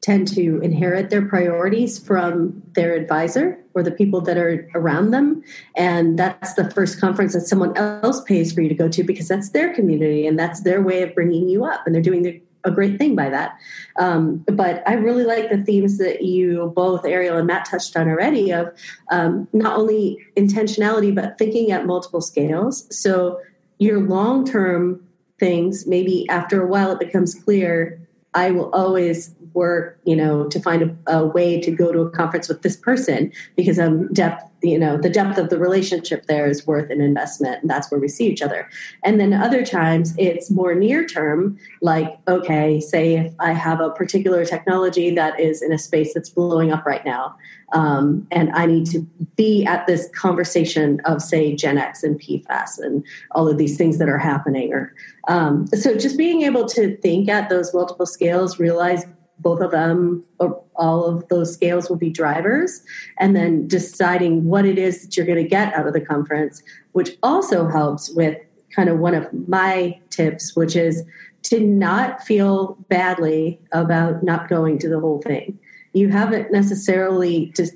tend 0.00 0.26
to 0.26 0.60
inherit 0.60 1.10
their 1.10 1.26
priorities 1.26 1.98
from 1.98 2.62
their 2.74 2.94
advisor 2.94 3.58
or 3.74 3.82
the 3.82 3.90
people 3.90 4.20
that 4.22 4.38
are 4.38 4.68
around 4.74 5.10
them. 5.10 5.42
And 5.76 6.18
that's 6.18 6.54
the 6.54 6.70
first 6.70 6.98
conference 6.98 7.34
that 7.34 7.42
someone 7.42 7.76
else 7.76 8.22
pays 8.22 8.52
for 8.52 8.62
you 8.62 8.68
to 8.68 8.74
go 8.74 8.88
to 8.88 9.04
because 9.04 9.28
that's 9.28 9.50
their 9.50 9.74
community 9.74 10.26
and 10.26 10.38
that's 10.38 10.62
their 10.62 10.80
way 10.80 11.02
of 11.02 11.14
bringing 11.14 11.48
you 11.48 11.64
up. 11.64 11.82
And 11.84 11.94
they're 11.94 12.02
doing 12.02 12.22
the 12.22 12.40
a 12.64 12.70
great 12.70 12.98
thing 12.98 13.16
by 13.16 13.30
that. 13.30 13.58
Um, 13.96 14.44
but 14.46 14.82
I 14.86 14.94
really 14.94 15.24
like 15.24 15.50
the 15.50 15.62
themes 15.62 15.98
that 15.98 16.22
you 16.22 16.72
both, 16.74 17.04
Ariel 17.04 17.38
and 17.38 17.46
Matt, 17.46 17.66
touched 17.66 17.96
on 17.96 18.08
already 18.08 18.52
of 18.52 18.72
um, 19.10 19.48
not 19.52 19.78
only 19.78 20.18
intentionality, 20.36 21.14
but 21.14 21.38
thinking 21.38 21.72
at 21.72 21.86
multiple 21.86 22.20
scales. 22.20 22.86
So 22.96 23.40
your 23.78 24.00
long 24.00 24.44
term 24.44 25.02
things, 25.38 25.86
maybe 25.86 26.28
after 26.28 26.62
a 26.62 26.66
while 26.66 26.92
it 26.92 26.98
becomes 26.98 27.34
clear 27.34 28.00
I 28.34 28.50
will 28.50 28.70
always 28.70 29.34
work, 29.54 29.98
you 30.04 30.14
know, 30.14 30.48
to 30.48 30.60
find 30.60 30.82
a, 30.82 31.12
a, 31.18 31.26
way 31.26 31.60
to 31.60 31.70
go 31.70 31.90
to 31.92 32.00
a 32.00 32.10
conference 32.10 32.48
with 32.48 32.62
this 32.62 32.76
person 32.76 33.32
because 33.56 33.78
I'm 33.78 34.12
depth, 34.12 34.48
you 34.62 34.78
know, 34.78 34.96
the 34.96 35.10
depth 35.10 35.38
of 35.38 35.50
the 35.50 35.58
relationship 35.58 36.26
there 36.26 36.46
is 36.46 36.66
worth 36.66 36.90
an 36.90 37.00
investment, 37.00 37.62
and 37.62 37.70
that's 37.70 37.90
where 37.90 38.00
we 38.00 38.08
see 38.08 38.26
each 38.26 38.42
other. 38.42 38.68
And 39.04 39.18
then 39.18 39.32
other 39.32 39.64
times 39.64 40.14
it's 40.18 40.50
more 40.50 40.74
near 40.74 41.06
term, 41.06 41.58
like 41.80 42.18
okay, 42.28 42.80
say 42.80 43.16
if 43.16 43.32
I 43.38 43.52
have 43.52 43.80
a 43.80 43.90
particular 43.90 44.44
technology 44.44 45.14
that 45.14 45.38
is 45.40 45.62
in 45.62 45.72
a 45.72 45.78
space 45.78 46.14
that's 46.14 46.28
blowing 46.28 46.72
up 46.72 46.84
right 46.84 47.04
now, 47.04 47.36
um, 47.72 48.26
and 48.30 48.50
I 48.52 48.66
need 48.66 48.86
to 48.86 49.00
be 49.36 49.64
at 49.64 49.86
this 49.86 50.08
conversation 50.14 51.00
of 51.04 51.22
say 51.22 51.54
GenX 51.54 52.02
and 52.02 52.20
PFAS 52.20 52.78
and 52.78 53.04
all 53.32 53.48
of 53.48 53.58
these 53.58 53.76
things 53.76 53.98
that 53.98 54.08
are 54.08 54.18
happening, 54.18 54.72
or 54.72 54.94
um, 55.28 55.66
so 55.68 55.96
just 55.96 56.18
being 56.18 56.42
able 56.42 56.66
to 56.68 56.96
think 56.98 57.28
at 57.28 57.48
those 57.48 57.72
multiple 57.72 58.06
scales, 58.06 58.58
realize 58.58 59.04
both 59.40 59.60
of 59.60 59.70
them 59.70 60.24
or 60.38 60.62
all 60.76 61.04
of 61.04 61.28
those 61.28 61.52
scales 61.52 61.88
will 61.88 61.96
be 61.96 62.10
drivers. 62.10 62.82
And 63.18 63.34
then 63.34 63.66
deciding 63.66 64.44
what 64.44 64.64
it 64.64 64.78
is 64.78 65.02
that 65.02 65.16
you're 65.16 65.26
going 65.26 65.42
to 65.42 65.48
get 65.48 65.74
out 65.74 65.86
of 65.86 65.92
the 65.92 66.00
conference 66.00 66.62
which 66.92 67.16
also 67.22 67.68
helps 67.68 68.10
with 68.10 68.36
kind 68.74 68.88
of 68.88 68.98
one 68.98 69.14
of 69.14 69.28
my 69.48 69.98
tips 70.10 70.56
which 70.56 70.76
is 70.76 71.04
to 71.42 71.60
not 71.60 72.22
feel 72.22 72.76
badly 72.88 73.58
about 73.72 74.22
not 74.22 74.48
going 74.48 74.78
to 74.78 74.88
the 74.88 75.00
whole 75.00 75.22
thing. 75.22 75.58
You 75.92 76.08
haven't 76.08 76.52
necessarily 76.52 77.52
just 77.56 77.74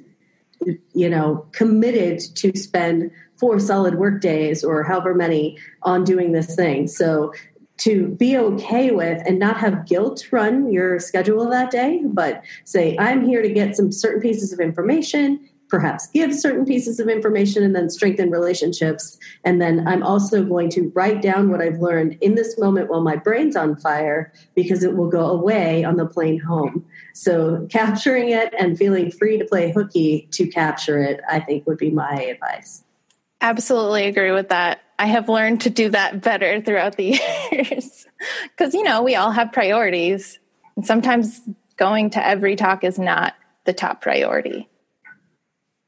you 0.94 1.08
know 1.08 1.46
committed 1.52 2.20
to 2.36 2.56
spend 2.56 3.10
four 3.36 3.58
solid 3.58 3.96
work 3.96 4.20
days 4.20 4.64
or 4.64 4.82
however 4.82 5.14
many 5.14 5.58
on 5.82 6.04
doing 6.04 6.32
this 6.32 6.54
thing. 6.54 6.86
So 6.86 7.32
to 7.78 8.08
be 8.08 8.36
okay 8.36 8.90
with 8.90 9.22
and 9.26 9.38
not 9.38 9.56
have 9.58 9.86
guilt 9.86 10.26
run 10.30 10.72
your 10.72 10.98
schedule 11.00 11.48
that 11.50 11.70
day, 11.70 12.02
but 12.04 12.42
say, 12.64 12.96
I'm 12.98 13.24
here 13.24 13.42
to 13.42 13.48
get 13.48 13.76
some 13.76 13.90
certain 13.90 14.20
pieces 14.20 14.52
of 14.52 14.60
information 14.60 15.48
perhaps 15.74 16.06
give 16.08 16.32
certain 16.32 16.64
pieces 16.64 17.00
of 17.00 17.08
information 17.08 17.64
and 17.64 17.74
then 17.74 17.90
strengthen 17.90 18.30
relationships. 18.30 19.18
And 19.44 19.60
then 19.60 19.88
I'm 19.88 20.04
also 20.04 20.44
going 20.44 20.70
to 20.70 20.92
write 20.94 21.20
down 21.20 21.50
what 21.50 21.60
I've 21.60 21.80
learned 21.80 22.16
in 22.20 22.36
this 22.36 22.56
moment 22.58 22.90
while 22.90 23.00
my 23.00 23.16
brain's 23.16 23.56
on 23.56 23.74
fire 23.74 24.32
because 24.54 24.84
it 24.84 24.94
will 24.94 25.08
go 25.08 25.26
away 25.26 25.82
on 25.82 25.96
the 25.96 26.06
plane 26.06 26.38
home. 26.38 26.86
So 27.12 27.66
capturing 27.70 28.30
it 28.30 28.54
and 28.56 28.78
feeling 28.78 29.10
free 29.10 29.36
to 29.36 29.44
play 29.44 29.72
hooky 29.72 30.28
to 30.30 30.46
capture 30.46 31.02
it, 31.02 31.20
I 31.28 31.40
think 31.40 31.66
would 31.66 31.78
be 31.78 31.90
my 31.90 32.22
advice. 32.22 32.84
Absolutely 33.40 34.06
agree 34.06 34.30
with 34.30 34.50
that. 34.50 34.83
I 34.98 35.06
have 35.06 35.28
learned 35.28 35.62
to 35.62 35.70
do 35.70 35.90
that 35.90 36.22
better 36.22 36.60
throughout 36.60 36.96
the 36.96 37.20
years 37.52 38.06
because, 38.50 38.74
you 38.74 38.82
know, 38.82 39.02
we 39.02 39.16
all 39.16 39.30
have 39.30 39.52
priorities. 39.52 40.38
And 40.76 40.86
sometimes 40.86 41.40
going 41.76 42.10
to 42.10 42.26
every 42.26 42.56
talk 42.56 42.84
is 42.84 42.98
not 42.98 43.34
the 43.64 43.72
top 43.72 44.00
priority. 44.00 44.68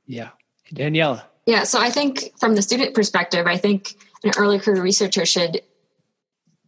Yeah. 0.07 0.31
Daniela. 0.73 1.23
Yeah. 1.47 1.65
So 1.65 1.81
I 1.81 1.91
think 1.91 2.33
from 2.39 2.55
the 2.55 2.63
student 2.63 2.95
perspective, 2.95 3.47
I 3.47 3.57
think 3.57 3.95
an 4.25 4.33
early 4.37 4.59
career 4.59 4.83
researcher 4.83 5.25
should 5.25 5.61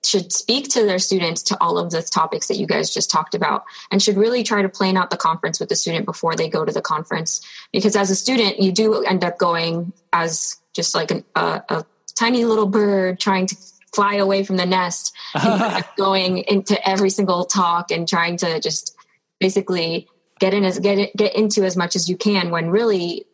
should 0.04 0.33
speak 0.33 0.68
to 0.68 0.85
their 0.85 1.00
students 1.00 1.42
to 1.42 1.61
all 1.61 1.76
of 1.76 1.90
the 1.90 2.00
topics 2.02 2.47
that 2.47 2.57
you 2.57 2.66
guys 2.66 2.95
just 2.95 3.11
talked 3.11 3.35
about 3.35 3.64
and 3.90 4.00
should 4.00 4.16
really 4.16 4.45
try 4.45 4.62
to 4.62 4.68
plan 4.68 4.97
out 4.97 5.11
the 5.11 5.16
conference 5.16 5.59
with 5.59 5.68
the 5.68 5.75
student 5.75 6.07
before 6.07 6.37
they 6.37 6.49
go 6.49 6.64
to 6.64 6.73
the 6.73 6.80
conference 6.80 7.40
because 7.73 7.97
as 7.97 8.09
a 8.09 8.14
student 8.14 8.61
you 8.61 8.71
do 8.71 9.02
end 9.02 9.25
up 9.25 9.38
going 9.38 9.92
as 10.12 10.57
just 10.73 10.95
like 10.95 11.11
an, 11.11 11.25
a, 11.35 11.62
a 11.68 11.85
tiny 12.19 12.45
little 12.45 12.67
bird 12.67 13.21
trying 13.21 13.47
to 13.47 13.57
fly 13.95 14.17
away 14.17 14.45
from 14.45 14.57
the 14.57 14.67
nest 14.67 15.15
going 15.97 16.39
into 16.39 16.89
every 16.89 17.11
single 17.11 17.45
talk 17.45 17.91
and 17.91 18.09
trying 18.09 18.37
to 18.37 18.61
just 18.61 18.97
basically 19.41 20.09
get 20.41 20.53
in 20.55 20.65
as 20.65 20.79
get 20.79 20.99
it, 20.99 21.17
get 21.17 21.35
into 21.35 21.65
as 21.65 21.77
much 21.77 21.97
as 21.97 22.09
you 22.09 22.17
can 22.17 22.51
when 22.51 22.71
really 22.71 23.25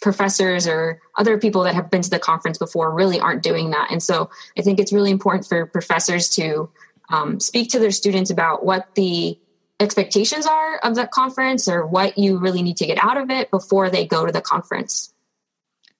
professors 0.00 0.66
or 0.66 1.00
other 1.16 1.38
people 1.38 1.62
that 1.62 1.74
have 1.74 1.90
been 1.90 2.02
to 2.02 2.10
the 2.10 2.18
conference 2.18 2.58
before 2.58 2.92
really 2.92 3.18
aren't 3.18 3.42
doing 3.42 3.70
that. 3.70 3.90
And 3.90 4.02
so 4.02 4.30
i 4.58 4.62
think 4.62 4.78
it's 4.78 4.92
really 4.92 5.10
important 5.10 5.46
for 5.46 5.66
professors 5.66 6.28
to 6.30 6.70
um, 7.10 7.38
speak 7.40 7.70
to 7.70 7.78
their 7.78 7.90
students 7.90 8.30
about 8.30 8.64
what 8.64 8.94
the 8.94 9.38
expectations 9.80 10.46
are 10.46 10.78
of 10.78 10.94
that 10.94 11.10
conference 11.10 11.68
or 11.68 11.86
what 11.86 12.16
you 12.16 12.38
really 12.38 12.62
need 12.62 12.76
to 12.78 12.86
get 12.86 12.98
out 13.02 13.16
of 13.16 13.30
it 13.30 13.50
before 13.50 13.90
they 13.90 14.06
go 14.06 14.24
to 14.24 14.32
the 14.32 14.40
conference. 14.40 15.12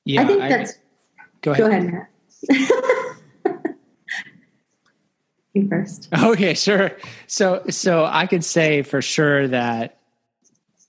Yeah 0.04 0.22
i 0.22 0.26
think 0.26 0.40
that's 0.40 0.74
go 1.42 1.52
ahead, 1.52 1.60
go 1.60 1.66
ahead 1.66 1.92
Matt. 1.92 2.10
You 5.52 5.68
first 5.68 6.08
okay 6.22 6.54
sure 6.54 6.90
so 7.26 7.62
so 7.70 8.04
i 8.04 8.26
could 8.26 8.44
say 8.44 8.82
for 8.82 9.00
sure 9.00 9.48
that 9.48 9.98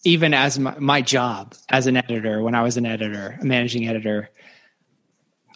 even 0.05 0.33
as 0.33 0.57
my, 0.59 0.77
my, 0.79 1.01
job 1.01 1.55
as 1.67 1.87
an 1.87 1.97
editor, 1.97 2.41
when 2.41 2.55
I 2.55 2.61
was 2.61 2.77
an 2.77 2.85
editor, 2.85 3.37
a 3.41 3.43
managing 3.43 3.87
editor, 3.87 4.29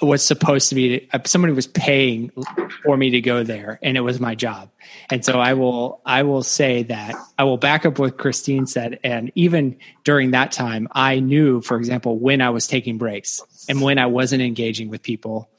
was 0.02 0.26
supposed 0.26 0.70
to 0.70 0.76
be 0.76 1.08
uh, 1.12 1.20
somebody 1.26 1.54
was 1.54 1.68
paying 1.68 2.32
for 2.84 2.96
me 2.96 3.10
to 3.12 3.22
go 3.22 3.44
there, 3.44 3.80
and 3.84 3.98
it 3.98 4.02
was 4.02 4.20
my 4.20 4.34
job. 4.34 4.70
And 5.10 5.24
so 5.24 5.40
I 5.40 5.54
will 5.54 6.02
I 6.06 6.24
will 6.24 6.44
say 6.44 6.84
that 6.84 7.16
I 7.38 7.44
will 7.44 7.58
back 7.58 7.86
up 7.86 8.00
what 8.00 8.18
Christine 8.18 8.66
said, 8.66 9.00
and 9.04 9.32
even 9.36 9.78
during 10.06 10.32
that 10.32 10.52
time, 10.52 10.88
I 10.94 11.20
knew, 11.20 11.62
for 11.62 11.78
example, 11.78 12.18
when 12.18 12.42
I 12.42 12.50
was 12.50 12.66
taking 12.66 12.98
breaks 12.98 13.42
and 13.68 13.82
when 13.82 14.00
I 14.00 14.06
wasn't 14.06 14.42
engaging 14.42 14.90
with 14.90 15.02
people. 15.02 15.50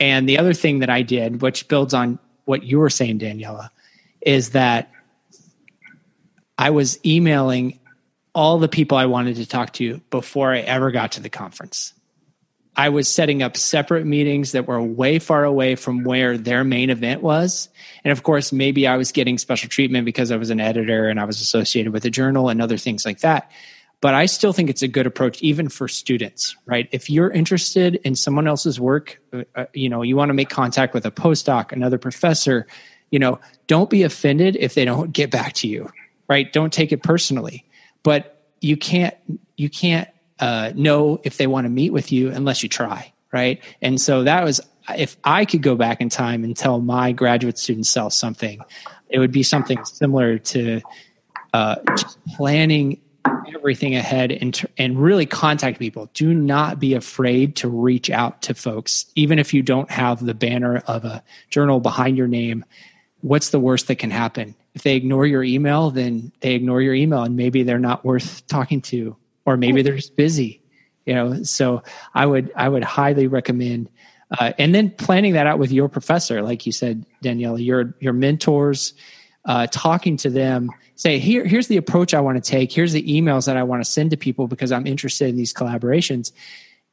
And 0.00 0.28
the 0.28 0.38
other 0.38 0.54
thing 0.54 0.78
that 0.80 0.90
I 0.90 1.02
did, 1.02 1.42
which 1.42 1.68
builds 1.68 1.94
on 1.94 2.18
what 2.44 2.62
you 2.62 2.78
were 2.78 2.90
saying, 2.90 3.18
Daniela, 3.18 3.70
is 4.20 4.50
that 4.50 4.90
I 6.56 6.70
was 6.70 6.98
emailing 7.04 7.78
all 8.34 8.58
the 8.58 8.68
people 8.68 8.96
I 8.96 9.06
wanted 9.06 9.36
to 9.36 9.46
talk 9.46 9.72
to 9.74 10.00
before 10.10 10.52
I 10.52 10.60
ever 10.60 10.90
got 10.90 11.12
to 11.12 11.20
the 11.20 11.28
conference. 11.28 11.92
I 12.76 12.90
was 12.90 13.08
setting 13.08 13.42
up 13.42 13.56
separate 13.56 14.06
meetings 14.06 14.52
that 14.52 14.68
were 14.68 14.80
way 14.80 15.18
far 15.18 15.42
away 15.44 15.74
from 15.74 16.04
where 16.04 16.38
their 16.38 16.62
main 16.62 16.90
event 16.90 17.22
was. 17.22 17.68
And 18.04 18.12
of 18.12 18.22
course, 18.22 18.52
maybe 18.52 18.86
I 18.86 18.96
was 18.96 19.10
getting 19.10 19.36
special 19.36 19.68
treatment 19.68 20.04
because 20.04 20.30
I 20.30 20.36
was 20.36 20.50
an 20.50 20.60
editor 20.60 21.08
and 21.08 21.18
I 21.18 21.24
was 21.24 21.40
associated 21.40 21.92
with 21.92 22.04
a 22.04 22.10
journal 22.10 22.48
and 22.48 22.62
other 22.62 22.76
things 22.76 23.04
like 23.04 23.18
that. 23.20 23.50
But 24.00 24.14
I 24.14 24.26
still 24.26 24.52
think 24.52 24.70
it's 24.70 24.82
a 24.82 24.88
good 24.88 25.06
approach, 25.06 25.42
even 25.42 25.68
for 25.68 25.88
students, 25.88 26.54
right? 26.66 26.88
If 26.92 27.10
you're 27.10 27.30
interested 27.30 27.96
in 28.04 28.14
someone 28.14 28.46
else's 28.46 28.78
work, 28.78 29.20
uh, 29.32 29.42
uh 29.56 29.66
you 29.72 29.88
know, 29.88 30.02
you 30.02 30.16
want 30.16 30.28
to 30.28 30.34
make 30.34 30.50
contact 30.50 30.94
with 30.94 31.04
a 31.04 31.10
postdoc, 31.10 31.72
another 31.72 31.98
professor, 31.98 32.66
you 33.10 33.18
know, 33.18 33.40
don't 33.66 33.90
be 33.90 34.04
offended 34.04 34.56
if 34.56 34.74
they 34.74 34.84
don't 34.84 35.12
get 35.12 35.30
back 35.30 35.54
to 35.54 35.68
you, 35.68 35.90
right? 36.28 36.52
Don't 36.52 36.72
take 36.72 36.92
it 36.92 37.02
personally 37.02 37.64
but 38.02 38.42
you 38.60 38.76
can't 38.76 39.14
you 39.56 39.68
can't 39.68 40.08
uh, 40.38 40.72
know 40.74 41.20
if 41.24 41.36
they 41.36 41.46
want 41.46 41.64
to 41.64 41.68
meet 41.68 41.92
with 41.92 42.12
you 42.12 42.30
unless 42.30 42.62
you 42.62 42.68
try 42.68 43.12
right 43.32 43.62
and 43.82 44.00
so 44.00 44.24
that 44.24 44.44
was 44.44 44.60
if 44.96 45.16
i 45.24 45.44
could 45.44 45.62
go 45.62 45.74
back 45.74 46.00
in 46.00 46.08
time 46.08 46.44
and 46.44 46.56
tell 46.56 46.80
my 46.80 47.12
graduate 47.12 47.58
student 47.58 47.86
self 47.86 48.12
something 48.12 48.60
it 49.10 49.18
would 49.18 49.32
be 49.32 49.42
something 49.42 49.84
similar 49.84 50.38
to 50.38 50.80
uh, 51.52 51.76
planning 52.36 53.00
everything 53.54 53.94
ahead 53.96 54.32
and, 54.32 54.60
and 54.76 55.00
really 55.00 55.26
contact 55.26 55.78
people. 55.78 56.10
Do 56.14 56.32
not 56.34 56.78
be 56.78 56.94
afraid 56.94 57.56
to 57.56 57.68
reach 57.68 58.10
out 58.10 58.42
to 58.42 58.54
folks, 58.54 59.06
even 59.14 59.38
if 59.38 59.52
you 59.52 59.62
don't 59.62 59.90
have 59.90 60.24
the 60.24 60.34
banner 60.34 60.82
of 60.86 61.04
a 61.04 61.22
journal 61.50 61.80
behind 61.80 62.16
your 62.16 62.28
name. 62.28 62.64
What's 63.20 63.50
the 63.50 63.60
worst 63.60 63.88
that 63.88 63.98
can 63.98 64.10
happen? 64.10 64.54
if 64.78 64.84
they 64.84 64.94
ignore 64.94 65.26
your 65.26 65.42
email, 65.42 65.90
then 65.90 66.30
they 66.38 66.54
ignore 66.54 66.80
your 66.80 66.94
email 66.94 67.24
and 67.24 67.34
maybe 67.34 67.64
they're 67.64 67.80
not 67.80 68.04
worth 68.04 68.46
talking 68.46 68.80
to, 68.80 69.16
or 69.44 69.56
maybe 69.56 69.82
they're 69.82 69.96
just 69.96 70.14
busy. 70.14 70.62
You 71.04 71.14
know, 71.14 71.42
so 71.42 71.82
I 72.14 72.26
would 72.26 72.52
I 72.54 72.68
would 72.68 72.84
highly 72.84 73.26
recommend 73.26 73.90
uh, 74.38 74.52
and 74.56 74.72
then 74.72 74.90
planning 74.90 75.32
that 75.32 75.48
out 75.48 75.58
with 75.58 75.72
your 75.72 75.88
professor, 75.88 76.42
like 76.42 76.64
you 76.64 76.70
said, 76.70 77.04
Daniela, 77.24 77.64
your 77.64 77.92
your 77.98 78.12
mentors, 78.12 78.94
uh, 79.44 79.66
talking 79.70 80.16
to 80.18 80.30
them, 80.30 80.70
say 80.94 81.18
here 81.18 81.44
here's 81.44 81.68
the 81.68 81.76
approach 81.76 82.14
I 82.14 82.20
want 82.20 82.42
to 82.42 82.50
take. 82.50 82.72
Here's 82.72 82.92
the 82.92 83.02
emails 83.02 83.46
that 83.46 83.56
I 83.56 83.62
want 83.62 83.82
to 83.82 83.90
send 83.90 84.10
to 84.10 84.16
people 84.16 84.46
because 84.46 84.72
I'm 84.72 84.86
interested 84.86 85.28
in 85.28 85.36
these 85.36 85.54
collaborations, 85.54 86.32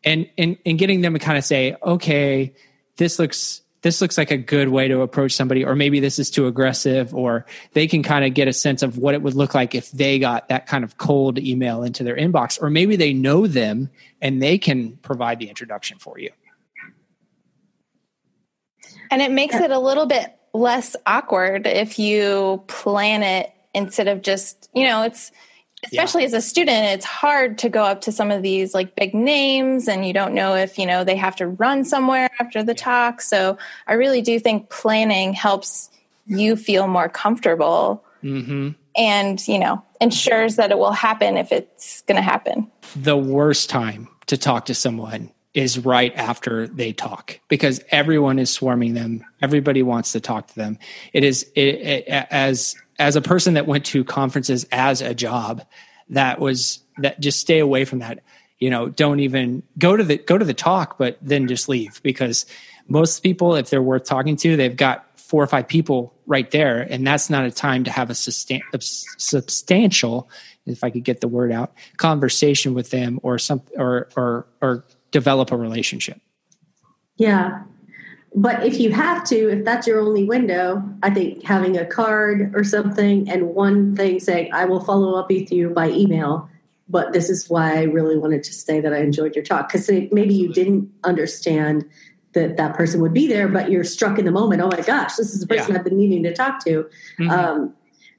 and 0.04 0.30
and 0.38 0.58
and 0.66 0.78
getting 0.78 1.02
them 1.02 1.14
to 1.14 1.20
kind 1.20 1.38
of 1.38 1.44
say, 1.44 1.76
okay, 1.84 2.54
this 2.98 3.20
looks 3.20 3.62
this 3.86 4.02
looks 4.02 4.18
like 4.18 4.32
a 4.32 4.38
good 4.38 4.70
way 4.70 4.88
to 4.88 5.02
approach 5.02 5.34
somebody, 5.34 5.64
or 5.64 5.76
maybe 5.76 6.00
this 6.00 6.18
is 6.18 6.32
too 6.32 6.48
aggressive, 6.48 7.14
or 7.14 7.46
they 7.74 7.86
can 7.86 8.02
kind 8.02 8.26
of 8.26 8.34
get 8.34 8.48
a 8.48 8.54
sense 8.54 8.82
of 8.82 8.98
what 8.98 9.14
it 9.14 9.22
would 9.22 9.36
look 9.36 9.54
like 9.54 9.76
if 9.76 9.92
they 9.92 10.18
got 10.18 10.50
that 10.50 10.66
kind 10.66 10.84
of 10.84 10.98
cold 10.98 11.38
email 11.38 11.84
into 11.84 12.04
their 12.04 12.16
inbox, 12.16 12.60
or 12.60 12.72
maybe 12.72 12.96
they 12.96 13.14
know 13.14 13.46
them 13.46 13.92
and 14.24 14.42
they 14.42 14.58
can 14.58 14.98
provide 15.04 15.38
the 15.38 15.50
introduction 15.50 16.00
for 16.00 16.18
you. 16.18 16.32
And 19.12 19.22
it 19.22 19.32
makes 19.32 19.54
it 19.54 19.70
a 19.70 19.78
little 19.78 20.08
bit 20.08 20.36
less 20.56 20.96
awkward 21.06 21.68
if 21.68 22.00
you 22.00 22.64
plan 22.68 23.24
it 23.24 23.52
instead 23.74 24.08
of 24.08 24.22
just, 24.22 24.70
you 24.74 24.88
know, 24.88 25.04
it's 25.04 25.32
especially 25.84 26.22
yeah. 26.22 26.28
as 26.28 26.34
a 26.34 26.42
student 26.42 26.86
it's 26.86 27.06
hard 27.06 27.58
to 27.58 27.70
go 27.70 27.84
up 27.84 28.02
to 28.02 28.12
some 28.12 28.32
of 28.32 28.42
these 28.42 28.74
like 28.74 28.96
big 28.96 29.14
names 29.14 29.88
and 29.88 30.06
you 30.06 30.14
don't 30.14 30.34
know 30.34 30.56
if 30.56 30.80
you 30.80 30.86
know 30.86 31.04
they 31.04 31.16
have 31.16 31.36
to 31.36 31.48
run 31.48 31.84
somewhere 31.84 32.30
after 32.40 32.64
the 32.64 32.74
talk 32.74 33.22
so 33.22 33.58
i 33.88 33.94
really 33.94 34.22
do 34.22 34.40
think 34.40 34.70
planning 34.70 35.34
helps 35.34 35.90
you 36.26 36.56
feel 36.56 36.88
more 36.88 37.10
comfortable 37.10 38.04
mm-hmm. 38.24 38.70
and 38.96 39.48
you 39.48 39.60
know 39.60 39.84
ensures 40.02 40.56
that 40.56 40.72
it 40.72 40.78
will 40.78 40.94
happen 40.94 41.38
if 41.38 41.52
it's 41.52 42.02
going 42.04 42.16
to 42.16 42.22
happen 42.22 42.70
the 42.96 43.18
worst 43.18 43.70
time 43.70 44.08
to 44.26 44.38
talk 44.38 44.66
to 44.66 44.74
someone 44.74 45.30
is 45.56 45.80
right 45.80 46.14
after 46.16 46.68
they 46.68 46.92
talk 46.92 47.40
because 47.48 47.82
everyone 47.90 48.38
is 48.40 48.52
swarming 48.52 48.94
them. 48.94 49.24
Everybody 49.42 49.82
wants 49.84 50.12
to 50.12 50.20
talk 50.20 50.48
to 50.48 50.56
them. 50.56 50.78
It 51.14 51.24
is 51.24 51.50
it, 51.56 51.62
it, 51.62 52.08
as 52.08 52.76
as 53.00 53.16
a 53.16 53.22
person 53.22 53.56
that 53.56 53.66
went 53.66 53.86
to 53.88 54.04
conferences 54.04 54.68
as 54.72 55.02
a 55.02 55.16
job 55.16 55.66
that 56.10 56.40
was 56.40 56.80
that 56.98 57.22
just 57.22 57.40
stay 57.40 57.60
away 57.60 57.86
from 57.86 58.00
that. 58.00 58.20
You 58.60 58.70
know 58.70 58.90
don't 58.90 59.22
even 59.22 59.64
go 59.78 59.96
to 59.96 60.04
the 60.04 60.18
go 60.18 60.38
to 60.38 60.46
the 60.46 60.54
talk 60.54 60.98
but 60.98 61.18
then 61.22 61.48
just 61.48 61.70
leave 61.70 62.02
because 62.04 62.46
most 62.88 63.24
people 63.24 63.56
if 63.56 63.70
they're 63.70 63.82
worth 63.82 64.04
talking 64.04 64.36
to 64.38 64.56
they've 64.56 64.76
got 64.76 65.20
four 65.20 65.44
or 65.44 65.48
five 65.48 65.68
people 65.68 66.14
right 66.26 66.50
there 66.52 66.82
and 66.82 67.06
that's 67.06 67.30
not 67.30 67.46
a 67.46 67.52
time 67.52 67.84
to 67.84 67.92
have 67.92 68.10
a, 68.10 68.14
a 68.14 68.82
substantial 68.82 70.30
if 70.66 70.86
i 70.86 70.90
could 70.90 71.04
get 71.04 71.20
the 71.20 71.28
word 71.28 71.52
out 71.52 71.74
conversation 71.98 72.74
with 72.74 72.92
them 72.92 73.20
or 73.24 73.38
some 73.38 73.62
or 73.76 74.08
or 74.16 74.48
or 74.62 74.86
develop 75.20 75.52
a 75.52 75.58
relationship 75.58 76.20
yeah 77.18 77.64
but 78.36 78.66
if 78.66 78.82
you 78.82 78.92
have 78.92 79.24
to, 79.26 79.50
if 79.50 79.64
that's 79.64 79.88
your 79.88 80.02
only 80.02 80.26
window, 80.26 80.84
I 81.02 81.10
think 81.10 81.42
having 81.44 81.78
a 81.78 81.86
card 81.86 82.54
or 82.54 82.66
something 82.66 83.30
and 83.30 83.56
one 83.56 83.96
thing 83.96 84.20
saying, 84.20 84.52
I 84.54 84.66
will 84.66 84.82
follow 84.82 85.18
up 85.18 85.30
with 85.30 85.54
you 85.54 85.70
by 85.70 85.90
email, 85.90 86.50
but 86.90 87.14
this 87.14 87.30
is 87.30 87.50
why 87.50 87.78
I 87.78 87.84
really 87.84 88.18
wanted 88.18 88.44
to 88.44 88.54
say 88.54 88.82
that 88.82 88.94
I 88.94 88.98
enjoyed 88.98 89.36
your 89.36 89.46
talk. 89.46 89.70
Because 89.70 89.90
maybe 90.12 90.36
you 90.36 90.52
didn't 90.52 90.92
understand 91.06 91.86
that 92.34 92.58
that 92.58 92.76
person 92.76 93.00
would 93.00 93.14
be 93.14 93.26
there, 93.26 93.48
but 93.48 93.72
you're 93.72 93.86
struck 93.86 94.20
in 94.20 94.26
the 94.26 94.32
moment. 94.32 94.62
Oh 94.62 94.68
my 94.68 94.82
gosh, 94.82 95.16
this 95.16 95.34
is 95.34 95.40
the 95.40 95.48
person 95.48 95.72
yeah. 95.72 95.80
I've 95.80 95.86
been 95.86 95.98
needing 95.98 96.24
to 96.24 96.34
talk 96.34 96.62
to. 96.66 96.90
Mm-hmm. 97.18 97.30
Um, 97.30 97.74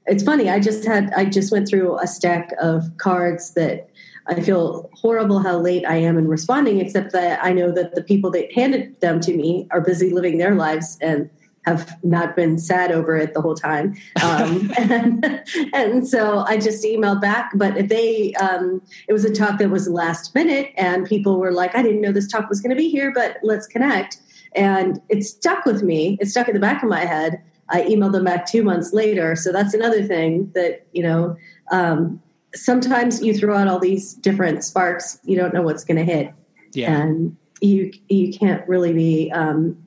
it's 0.07 0.23
funny. 0.23 0.49
I 0.49 0.59
just 0.59 0.83
had, 0.83 1.13
I 1.15 1.25
just 1.25 1.51
went 1.51 1.67
through 1.67 1.99
a 1.99 2.07
stack 2.07 2.53
of 2.59 2.89
cards 2.97 3.53
that 3.53 3.91
I 4.27 4.41
feel 4.41 4.89
horrible 4.93 5.39
how 5.39 5.57
late 5.57 5.85
I 5.85 5.95
am 5.95 6.17
in 6.17 6.27
responding, 6.27 6.79
except 6.79 7.13
that 7.13 7.43
I 7.43 7.53
know 7.53 7.71
that 7.71 7.95
the 7.95 8.03
people 8.03 8.29
that 8.31 8.51
handed 8.53 8.99
them 8.99 9.19
to 9.21 9.33
me 9.33 9.67
are 9.71 9.81
busy 9.81 10.09
living 10.09 10.37
their 10.37 10.55
lives 10.55 10.97
and 11.01 11.29
have 11.67 12.01
not 12.01 12.35
been 12.35 12.57
sad 12.57 12.93
over 12.93 13.17
it 13.17 13.33
the 13.33 13.41
whole 13.41 13.55
time. 13.55 13.93
Um, 14.23 14.71
and, 14.77 15.43
and, 15.73 16.07
so 16.07 16.45
I 16.47 16.57
just 16.57 16.83
emailed 16.85 17.19
back, 17.19 17.51
but 17.55 17.89
they, 17.89 18.33
um, 18.35 18.81
it 19.09 19.13
was 19.13 19.25
a 19.25 19.33
talk 19.33 19.59
that 19.59 19.69
was 19.69 19.89
last 19.89 20.33
minute 20.33 20.71
and 20.77 21.05
people 21.05 21.39
were 21.39 21.51
like, 21.51 21.75
I 21.75 21.83
didn't 21.83 21.99
know 21.99 22.13
this 22.13 22.27
talk 22.27 22.47
was 22.47 22.61
going 22.61 22.69
to 22.69 22.75
be 22.75 22.89
here, 22.89 23.11
but 23.13 23.37
let's 23.43 23.67
connect. 23.67 24.17
And 24.55 25.01
it 25.09 25.23
stuck 25.23 25.65
with 25.65 25.83
me. 25.83 26.17
It 26.21 26.27
stuck 26.27 26.47
in 26.47 26.53
the 26.53 26.61
back 26.61 26.83
of 26.83 26.89
my 26.89 27.03
head. 27.03 27.41
I 27.69 27.81
emailed 27.81 28.13
them 28.13 28.23
back 28.23 28.45
two 28.45 28.63
months 28.63 28.93
later. 28.93 29.35
So 29.35 29.51
that's 29.51 29.73
another 29.73 30.03
thing 30.03 30.49
that, 30.55 30.87
you 30.93 31.03
know, 31.03 31.35
um, 31.69 32.21
sometimes 32.57 33.21
you 33.21 33.33
throw 33.33 33.55
out 33.55 33.67
all 33.67 33.79
these 33.79 34.13
different 34.13 34.63
sparks, 34.63 35.19
you 35.23 35.35
don't 35.35 35.53
know 35.53 35.61
what's 35.61 35.83
going 35.83 35.97
to 35.97 36.03
hit. 36.03 36.33
Yeah. 36.73 37.01
And 37.01 37.37
you, 37.61 37.91
you 38.09 38.33
can't 38.33 38.67
really 38.67 38.93
be, 38.93 39.31
um, 39.31 39.83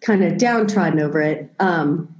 kind 0.00 0.24
of 0.24 0.38
downtrodden 0.38 1.00
over 1.00 1.20
it. 1.20 1.52
Um, 1.60 2.14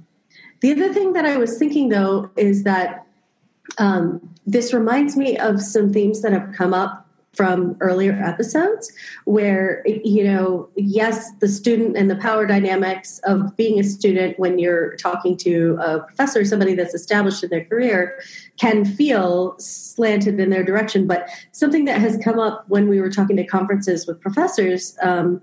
the 0.61 0.71
other 0.71 0.93
thing 0.93 1.13
that 1.13 1.25
I 1.25 1.37
was 1.37 1.57
thinking 1.57 1.89
though 1.89 2.29
is 2.35 2.63
that 2.63 3.07
um, 3.77 4.35
this 4.45 4.73
reminds 4.73 5.17
me 5.17 5.37
of 5.37 5.61
some 5.61 5.91
themes 5.91 6.21
that 6.21 6.31
have 6.31 6.53
come 6.53 6.73
up 6.73 7.00
from 7.33 7.77
earlier 7.79 8.11
episodes 8.11 8.91
where 9.23 9.81
you 9.85 10.23
know 10.23 10.69
yes 10.75 11.31
the 11.39 11.47
student 11.47 11.95
and 11.95 12.09
the 12.09 12.15
power 12.17 12.45
dynamics 12.45 13.19
of 13.23 13.55
being 13.55 13.79
a 13.79 13.83
student 13.83 14.37
when 14.37 14.59
you're 14.59 14.95
talking 14.97 15.37
to 15.37 15.77
a 15.81 15.99
professor 15.99 16.43
somebody 16.43 16.75
that's 16.75 16.93
established 16.93 17.41
in 17.41 17.49
their 17.49 17.63
career 17.63 18.19
can 18.59 18.83
feel 18.83 19.55
slanted 19.59 20.39
in 20.41 20.49
their 20.49 20.63
direction 20.63 21.07
but 21.07 21.29
something 21.53 21.85
that 21.85 22.01
has 22.01 22.17
come 22.21 22.37
up 22.37 22.65
when 22.67 22.89
we 22.89 22.99
were 22.99 23.09
talking 23.09 23.37
to 23.37 23.45
conferences 23.45 24.05
with 24.05 24.19
professors 24.19 24.97
um, 25.01 25.41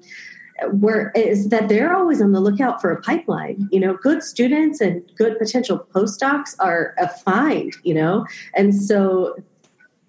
where 0.72 1.12
is 1.14 1.48
that 1.48 1.68
they're 1.68 1.94
always 1.94 2.20
on 2.20 2.32
the 2.32 2.40
lookout 2.40 2.80
for 2.80 2.90
a 2.90 3.00
pipeline. 3.00 3.68
You 3.70 3.78
know, 3.78 3.94
good 3.94 4.24
students 4.24 4.80
and 4.80 5.02
good 5.16 5.38
potential 5.38 5.86
postdocs 5.94 6.56
are 6.58 6.96
a 6.98 7.08
find. 7.08 7.72
You 7.84 7.94
know, 7.94 8.26
and 8.56 8.74
so 8.74 9.36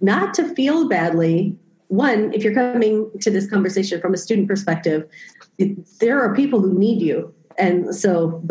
not 0.02 0.34
to 0.36 0.54
feel 0.56 0.88
badly. 0.88 1.56
One, 1.90 2.34
if 2.34 2.44
you're 2.44 2.54
coming 2.54 3.12
to 3.20 3.30
this 3.30 3.50
conversation 3.50 4.00
from 4.00 4.14
a 4.14 4.18
student 4.18 4.48
perspective, 4.48 5.08
there 6.00 6.22
are 6.22 6.34
people 6.36 6.62
who 6.62 6.78
need 6.78 7.02
you, 7.02 7.34
and 7.58 7.94
so 7.94 8.42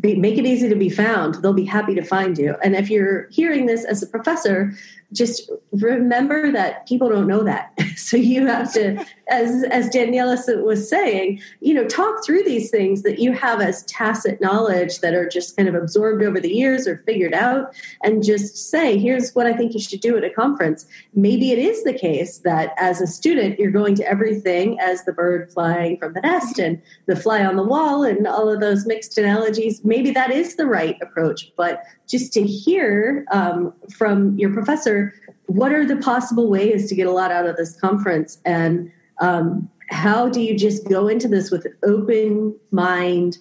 be, 0.00 0.16
make 0.16 0.36
it 0.36 0.46
easy 0.46 0.68
to 0.68 0.74
be 0.74 0.88
found. 0.88 1.36
They'll 1.36 1.52
be 1.52 1.64
happy 1.64 1.94
to 1.94 2.02
find 2.02 2.36
you. 2.36 2.56
And 2.64 2.74
if 2.74 2.90
you're 2.90 3.28
hearing 3.30 3.66
this 3.66 3.84
as 3.84 4.02
a 4.02 4.06
professor, 4.06 4.72
just 5.12 5.50
remember 5.72 6.50
that 6.52 6.86
people 6.86 7.08
don't 7.08 7.26
know 7.26 7.42
that. 7.44 7.72
so 7.96 8.16
you 8.16 8.46
have 8.46 8.72
to, 8.74 9.04
as 9.28 9.64
as 9.64 9.88
Daniela 9.90 10.62
was 10.64 10.88
saying, 10.88 11.40
you 11.60 11.74
know, 11.74 11.86
talk 11.86 12.24
through 12.24 12.44
these 12.44 12.70
things 12.70 13.02
that 13.02 13.18
you 13.18 13.32
have 13.32 13.60
as 13.60 13.84
tacit 13.84 14.40
knowledge 14.40 15.00
that 15.00 15.14
are 15.14 15.28
just 15.28 15.56
kind 15.56 15.68
of 15.68 15.74
absorbed 15.74 16.22
over 16.22 16.40
the 16.40 16.52
years 16.52 16.86
or 16.86 17.02
figured 17.06 17.34
out, 17.34 17.74
and 18.02 18.22
just 18.22 18.70
say, 18.70 18.98
here's 18.98 19.34
what 19.34 19.46
I 19.46 19.52
think 19.52 19.74
you 19.74 19.80
should 19.80 20.00
do 20.00 20.16
at 20.16 20.24
a 20.24 20.30
conference. 20.30 20.86
Maybe 21.14 21.52
it 21.52 21.58
is 21.58 21.84
the 21.84 21.94
case 21.94 22.38
that 22.38 22.72
as 22.76 23.00
a 23.00 23.06
student, 23.06 23.58
you're 23.58 23.70
going 23.70 23.94
to 23.96 24.08
everything 24.08 24.78
as 24.80 25.04
the 25.04 25.12
bird 25.12 25.52
flying 25.52 25.98
from 25.98 26.14
the 26.14 26.20
nest 26.20 26.58
and 26.58 26.80
the 27.06 27.16
fly 27.16 27.44
on 27.44 27.56
the 27.56 27.62
wall 27.62 28.02
and 28.02 28.26
all 28.26 28.48
of 28.48 28.60
those 28.60 28.86
mixed 28.86 29.18
analogies. 29.18 29.84
Maybe 29.84 30.10
that 30.12 30.30
is 30.30 30.56
the 30.56 30.66
right 30.66 30.96
approach, 31.02 31.52
but 31.56 31.82
just 32.08 32.32
to 32.34 32.42
hear 32.42 33.24
um, 33.32 33.72
from 33.90 34.38
your 34.38 34.52
professor 34.52 35.01
what 35.46 35.72
are 35.72 35.86
the 35.86 35.96
possible 35.96 36.48
ways 36.48 36.88
to 36.88 36.94
get 36.94 37.06
a 37.06 37.10
lot 37.10 37.30
out 37.30 37.46
of 37.46 37.56
this 37.56 37.78
conference? 37.80 38.38
And 38.44 38.90
um, 39.20 39.68
how 39.90 40.28
do 40.28 40.40
you 40.40 40.56
just 40.56 40.88
go 40.88 41.08
into 41.08 41.28
this 41.28 41.50
with 41.50 41.66
open 41.84 42.58
mind 42.70 43.38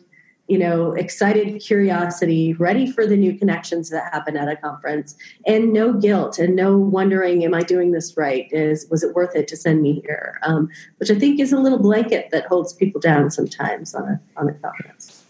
you 0.48 0.58
know 0.58 0.92
excited 0.94 1.62
curiosity 1.62 2.54
ready 2.56 2.92
for 2.92 3.08
the 3.08 3.16
new 3.16 3.38
connections 3.38 3.90
that 3.90 4.12
happen 4.12 4.36
at 4.36 4.50
a 4.50 4.58
conference 4.58 5.16
and 5.48 5.72
no 5.72 5.94
guilt 5.94 6.38
and 6.38 6.58
no 6.58 6.78
wondering 6.78 7.46
am 7.46 7.54
i 7.54 7.62
doing 7.62 7.92
this 7.92 8.18
right? 8.18 8.48
Is 8.52 8.86
was 8.92 9.02
it 9.02 9.16
worth 9.16 9.34
it 9.34 9.48
to 9.48 9.56
send 9.56 9.82
me 9.82 10.02
here? 10.02 10.40
Um, 10.44 10.68
which 10.98 11.10
i 11.10 11.16
think 11.16 11.40
is 11.40 11.54
a 11.54 11.58
little 11.58 11.80
blanket 11.80 12.30
that 12.32 12.48
holds 12.48 12.74
people 12.74 13.00
down 13.00 13.32
sometimes 13.32 13.96
on 13.96 14.04
a 14.04 14.22
on 14.36 14.50
a 14.50 14.54
conference. 14.56 15.24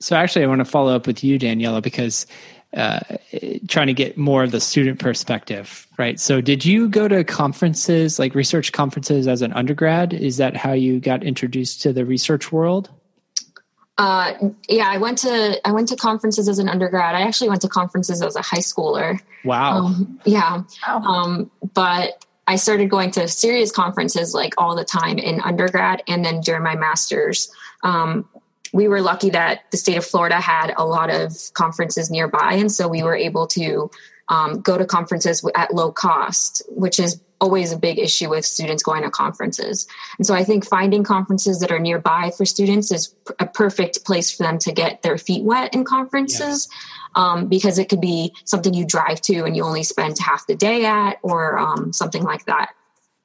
So 0.00 0.16
actually, 0.16 0.46
I 0.46 0.48
want 0.48 0.60
to 0.60 0.64
follow 0.64 0.96
up 0.96 1.06
with 1.06 1.22
you, 1.22 1.38
Daniela, 1.38 1.82
because 1.82 2.26
uh, 2.76 3.00
trying 3.66 3.88
to 3.88 3.94
get 3.94 4.16
more 4.16 4.44
of 4.44 4.52
the 4.52 4.60
student 4.60 5.00
perspective, 5.00 5.86
right? 5.98 6.20
So, 6.20 6.40
did 6.40 6.64
you 6.64 6.88
go 6.88 7.08
to 7.08 7.24
conferences, 7.24 8.18
like 8.18 8.34
research 8.34 8.72
conferences, 8.72 9.26
as 9.26 9.42
an 9.42 9.52
undergrad? 9.54 10.12
Is 10.12 10.36
that 10.36 10.56
how 10.56 10.72
you 10.72 11.00
got 11.00 11.24
introduced 11.24 11.82
to 11.82 11.92
the 11.92 12.04
research 12.04 12.52
world? 12.52 12.90
Uh, 13.98 14.32
yeah, 14.68 14.88
I 14.88 14.98
went 14.98 15.18
to 15.18 15.60
I 15.66 15.72
went 15.72 15.88
to 15.88 15.96
conferences 15.96 16.48
as 16.48 16.58
an 16.58 16.68
undergrad. 16.68 17.14
I 17.14 17.22
actually 17.22 17.50
went 17.50 17.60
to 17.62 17.68
conferences 17.68 18.22
as 18.22 18.36
a 18.36 18.40
high 18.40 18.58
schooler. 18.58 19.20
Wow. 19.44 19.86
Um, 19.86 20.20
yeah, 20.24 20.62
wow. 20.86 21.02
Um, 21.02 21.50
but 21.74 22.24
I 22.46 22.56
started 22.56 22.88
going 22.88 23.10
to 23.12 23.28
serious 23.28 23.70
conferences 23.70 24.32
like 24.32 24.54
all 24.58 24.74
the 24.74 24.84
time 24.84 25.18
in 25.18 25.40
undergrad, 25.40 26.02
and 26.08 26.24
then 26.24 26.40
during 26.40 26.62
my 26.62 26.76
master's. 26.76 27.52
Um, 27.82 28.28
we 28.72 28.88
were 28.88 29.00
lucky 29.00 29.30
that 29.30 29.70
the 29.70 29.76
state 29.76 29.96
of 29.96 30.04
Florida 30.04 30.40
had 30.40 30.72
a 30.76 30.84
lot 30.84 31.10
of 31.10 31.52
conferences 31.54 32.10
nearby. 32.10 32.54
And 32.54 32.70
so 32.70 32.88
we 32.88 33.02
were 33.02 33.16
able 33.16 33.46
to 33.48 33.90
um, 34.28 34.60
go 34.60 34.78
to 34.78 34.86
conferences 34.86 35.44
at 35.56 35.74
low 35.74 35.90
cost, 35.90 36.62
which 36.68 37.00
is 37.00 37.20
always 37.40 37.72
a 37.72 37.78
big 37.78 37.98
issue 37.98 38.28
with 38.28 38.44
students 38.44 38.82
going 38.82 39.02
to 39.02 39.10
conferences. 39.10 39.88
And 40.18 40.26
so 40.26 40.34
I 40.34 40.44
think 40.44 40.64
finding 40.66 41.02
conferences 41.02 41.60
that 41.60 41.72
are 41.72 41.78
nearby 41.78 42.30
for 42.36 42.44
students 42.44 42.92
is 42.92 43.14
a 43.38 43.46
perfect 43.46 44.04
place 44.04 44.30
for 44.30 44.42
them 44.42 44.58
to 44.58 44.72
get 44.72 45.02
their 45.02 45.18
feet 45.18 45.42
wet 45.42 45.74
in 45.74 45.84
conferences. 45.84 46.68
Yeah. 46.70 46.86
Um, 47.16 47.48
because 47.48 47.80
it 47.80 47.88
could 47.88 48.00
be 48.00 48.32
something 48.44 48.72
you 48.72 48.86
drive 48.86 49.20
to 49.22 49.42
and 49.42 49.56
you 49.56 49.64
only 49.64 49.82
spend 49.82 50.16
half 50.20 50.46
the 50.46 50.54
day 50.54 50.84
at, 50.84 51.18
or 51.22 51.58
um, 51.58 51.92
something 51.92 52.22
like 52.22 52.44
that. 52.44 52.70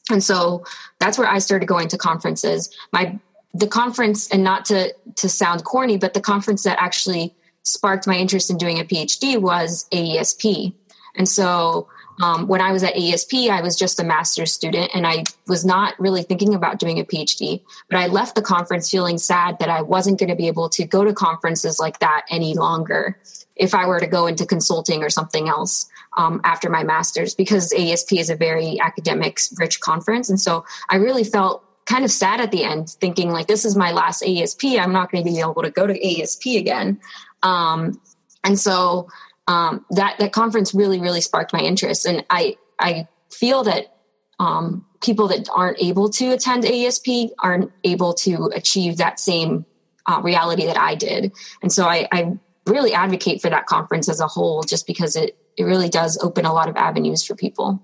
And 0.09 0.23
so 0.23 0.63
that's 0.99 1.19
where 1.19 1.27
I 1.27 1.37
started 1.37 1.67
going 1.67 1.89
to 1.89 1.97
conferences. 1.99 2.75
My 2.91 3.19
the 3.55 3.67
conference 3.67 4.29
and 4.31 4.43
not 4.43 4.65
to 4.65 4.93
to 5.15 5.29
sound 5.29 5.63
corny 5.63 5.97
but 5.97 6.13
the 6.13 6.21
conference 6.21 6.63
that 6.63 6.77
actually 6.79 7.33
sparked 7.63 8.05
my 8.05 8.15
interest 8.15 8.49
in 8.49 8.57
doing 8.57 8.79
a 8.79 8.83
phd 8.83 9.39
was 9.41 9.87
aesp 9.91 10.73
and 11.15 11.27
so 11.27 11.87
um, 12.21 12.47
when 12.47 12.59
i 12.59 12.71
was 12.71 12.83
at 12.83 12.93
aesp 12.95 13.49
i 13.49 13.61
was 13.61 13.77
just 13.77 13.99
a 13.99 14.03
master's 14.03 14.51
student 14.51 14.91
and 14.93 15.07
i 15.07 15.23
was 15.47 15.63
not 15.63 15.97
really 15.99 16.21
thinking 16.21 16.53
about 16.53 16.79
doing 16.79 16.99
a 16.99 17.05
phd 17.05 17.61
but 17.89 17.97
i 17.97 18.07
left 18.07 18.35
the 18.35 18.41
conference 18.41 18.89
feeling 18.91 19.17
sad 19.17 19.57
that 19.59 19.69
i 19.69 19.81
wasn't 19.81 20.19
going 20.19 20.29
to 20.29 20.35
be 20.35 20.47
able 20.47 20.67
to 20.67 20.85
go 20.85 21.05
to 21.05 21.13
conferences 21.13 21.79
like 21.79 21.99
that 21.99 22.25
any 22.29 22.53
longer 22.55 23.17
if 23.55 23.73
i 23.73 23.87
were 23.87 23.99
to 24.01 24.07
go 24.07 24.27
into 24.27 24.45
consulting 24.45 25.01
or 25.01 25.09
something 25.09 25.47
else 25.47 25.87
um, 26.17 26.39
after 26.43 26.69
my 26.69 26.83
master's 26.83 27.33
because 27.33 27.71
asp 27.73 28.11
is 28.13 28.29
a 28.29 28.35
very 28.35 28.79
academic 28.79 29.39
rich 29.57 29.79
conference. 29.79 30.29
And 30.29 30.39
so 30.39 30.65
i 30.89 30.97
really 30.97 31.23
felt 31.23 31.65
kind 31.85 32.03
of 32.03 32.11
sad 32.11 32.41
at 32.41 32.51
the 32.51 32.63
end, 32.63 32.89
thinking 32.89 33.31
like 33.31 33.47
this 33.47 33.65
is 33.65 33.75
my 33.75 33.91
last 33.91 34.23
ASP. 34.23 34.65
I'm 34.79 34.91
not 34.91 35.11
going 35.11 35.23
to 35.23 35.29
be 35.29 35.39
able 35.39 35.61
to 35.61 35.71
go 35.71 35.85
to 35.85 36.21
ASP 36.21 36.47
again. 36.47 36.99
Um, 37.43 38.01
and 38.43 38.59
so 38.59 39.07
um, 39.47 39.85
that 39.91 40.17
that 40.19 40.31
conference 40.31 40.73
really 40.73 40.99
really 40.99 41.21
sparked 41.21 41.53
my 41.53 41.59
interest, 41.59 42.05
and 42.05 42.25
I 42.29 42.57
I 42.79 43.07
feel 43.31 43.63
that 43.63 43.95
um, 44.39 44.85
people 45.01 45.27
that 45.29 45.47
aren't 45.53 45.81
able 45.81 46.09
to 46.09 46.31
attend 46.31 46.65
ASP 46.65 47.07
aren't 47.39 47.71
able 47.83 48.13
to 48.13 48.51
achieve 48.53 48.97
that 48.97 49.19
same 49.19 49.65
uh, 50.05 50.21
reality 50.23 50.65
that 50.65 50.77
I 50.77 50.95
did, 50.95 51.33
and 51.61 51.71
so 51.71 51.85
I, 51.85 52.07
I 52.11 52.37
really 52.65 52.93
advocate 52.93 53.41
for 53.41 53.49
that 53.49 53.67
conference 53.67 54.09
as 54.09 54.19
a 54.19 54.27
whole, 54.27 54.63
just 54.63 54.87
because 54.87 55.15
it 55.15 55.37
it 55.57 55.63
really 55.63 55.89
does 55.89 56.17
open 56.21 56.45
a 56.45 56.53
lot 56.53 56.67
of 56.67 56.75
avenues 56.75 57.23
for 57.23 57.35
people. 57.35 57.81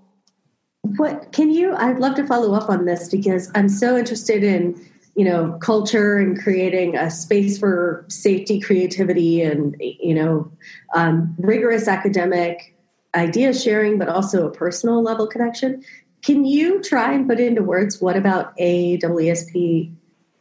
What 0.83 1.31
can 1.31 1.51
you? 1.51 1.75
I'd 1.75 1.99
love 1.99 2.15
to 2.15 2.25
follow 2.25 2.53
up 2.53 2.69
on 2.69 2.85
this 2.85 3.09
because 3.09 3.51
I'm 3.55 3.69
so 3.69 3.97
interested 3.97 4.43
in 4.43 4.83
you 5.15 5.25
know 5.25 5.57
culture 5.61 6.17
and 6.17 6.39
creating 6.41 6.95
a 6.95 7.11
space 7.11 7.57
for 7.57 8.05
safety, 8.09 8.59
creativity, 8.59 9.41
and 9.41 9.75
you 9.79 10.15
know 10.15 10.51
um, 10.95 11.35
rigorous 11.37 11.87
academic 11.87 12.75
idea 13.15 13.53
sharing, 13.53 13.99
but 13.99 14.09
also 14.09 14.47
a 14.47 14.51
personal 14.51 15.01
level 15.03 15.27
connection. 15.27 15.83
Can 16.23 16.45
you 16.45 16.81
try 16.81 17.13
and 17.13 17.27
put 17.27 17.39
into 17.39 17.63
words 17.63 18.01
what 18.01 18.15
about 18.15 18.55
AEESP 18.57 19.93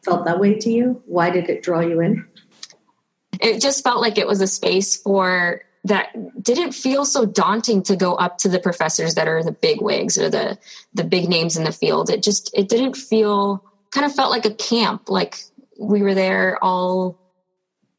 felt 0.05 0.25
that 0.25 0.39
way 0.39 0.55
to 0.55 0.71
you? 0.71 1.03
Why 1.07 1.31
did 1.31 1.49
it 1.49 1.63
draw 1.63 1.81
you 1.81 2.01
in? 2.01 2.27
It 3.41 3.61
just 3.61 3.83
felt 3.83 4.01
like 4.01 4.19
it 4.19 4.27
was 4.27 4.41
a 4.41 4.47
space 4.47 4.97
for 4.97 5.63
that 5.85 6.09
didn't 6.43 6.73
feel 6.73 7.05
so 7.05 7.25
daunting 7.25 7.83
to 7.85 7.97
go 7.97 8.15
up 8.15 8.39
to 8.39 8.49
the 8.49 8.59
professors 8.59 9.15
that 9.15 9.29
are 9.29 9.43
the 9.43 9.53
big 9.53 9.81
wigs 9.81 10.19
or 10.19 10.29
the 10.29 10.59
the 10.93 11.05
big 11.05 11.29
names 11.29 11.57
in 11.57 11.65
the 11.65 11.73
field. 11.73 12.11
It 12.11 12.23
just 12.23 12.51
it 12.55 12.69
didn't 12.69 12.97
feel 12.97 13.65
kind 13.91 14.07
of 14.07 14.15
felt 14.15 14.31
like 14.31 14.45
a 14.45 14.55
camp 14.55 15.09
like 15.09 15.39
we 15.79 16.03
were 16.03 16.15
there 16.15 16.63
all 16.63 17.19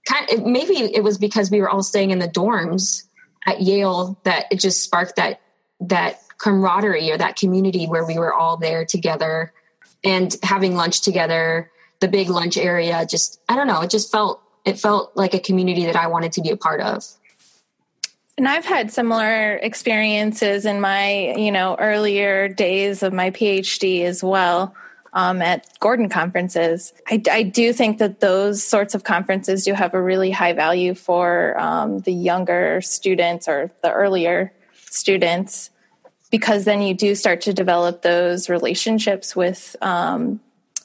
kind 0.06 0.30
of, 0.32 0.46
maybe 0.46 0.74
it 0.74 1.04
was 1.04 1.17
because 1.17 1.52
we 1.52 1.60
were 1.60 1.70
all 1.70 1.84
staying 1.84 2.12
in 2.12 2.20
the 2.20 2.28
dorms 2.28 3.04
at 3.46 3.62
Yale 3.62 4.20
that 4.24 4.46
it 4.52 4.60
just 4.60 4.84
sparked 4.84 5.15
that 5.15 5.41
that 5.80 6.20
camaraderie 6.38 7.12
or 7.12 7.17
that 7.17 7.36
community 7.36 7.86
where 7.86 8.06
we 8.06 8.17
were 8.17 8.34
all 8.34 8.58
there 8.58 8.86
together 8.86 9.54
and 10.04 10.36
having 10.44 10.76
lunch 10.76 11.02
together 11.02 11.72
the 12.00 12.08
big 12.08 12.30
lunch 12.30 12.58
area 12.58 13.06
just 13.08 13.39
i 13.48 13.56
don't 13.56 13.67
know 13.67 13.82
it 13.82 13.89
just 13.89 14.12
felt 14.12 14.41
it 14.65 14.80
felt 14.80 15.12
like 15.15 15.34
a 15.34 15.39
community 15.39 15.86
that 15.86 15.96
i 15.96 16.08
wanted 16.08 16.32
to 16.32 16.41
be 16.41 16.50
a 16.50 16.58
part 16.58 16.82
of 16.82 17.04
and 18.38 18.48
I've 18.48 18.65
had 18.65 18.91
similar 18.91 19.56
experiences 19.56 20.65
in 20.65 20.82
my, 20.82 21.36
you 21.38 21.52
know, 21.52 21.76
earlier 21.78 22.48
days 22.48 23.04
of 23.04 23.13
my 23.13 23.32
PhD 23.32 24.04
as 24.06 24.24
well 24.24 24.74
um, 25.13 25.41
at 25.41 25.67
Gordon 25.80 26.10
conferences. 26.10 26.94
I, 27.08 27.22
I, 27.30 27.44
do 27.44 27.74
think 27.74 27.98
that 27.98 28.22
those 28.22 28.63
sorts 28.63 28.96
of 28.96 29.04
conferences 29.04 29.65
do 29.65 29.74
have 29.74 29.94
a 29.94 30.02
really 30.02 30.32
high 30.32 30.54
value 30.54 30.96
for 30.96 31.60
um, 31.60 32.00
the 32.00 32.13
younger 32.13 32.80
students 32.82 33.48
or 33.48 33.72
the 33.84 33.91
earlier 33.91 34.54
students 34.86 35.70
because 36.32 36.63
then 36.63 36.82
you 36.82 36.94
do 36.94 37.13
start 37.13 37.41
to 37.41 37.54
develop 37.54 38.02
those 38.02 38.50
relationships 38.50 39.36
with 39.36 39.76
um, 39.82 40.39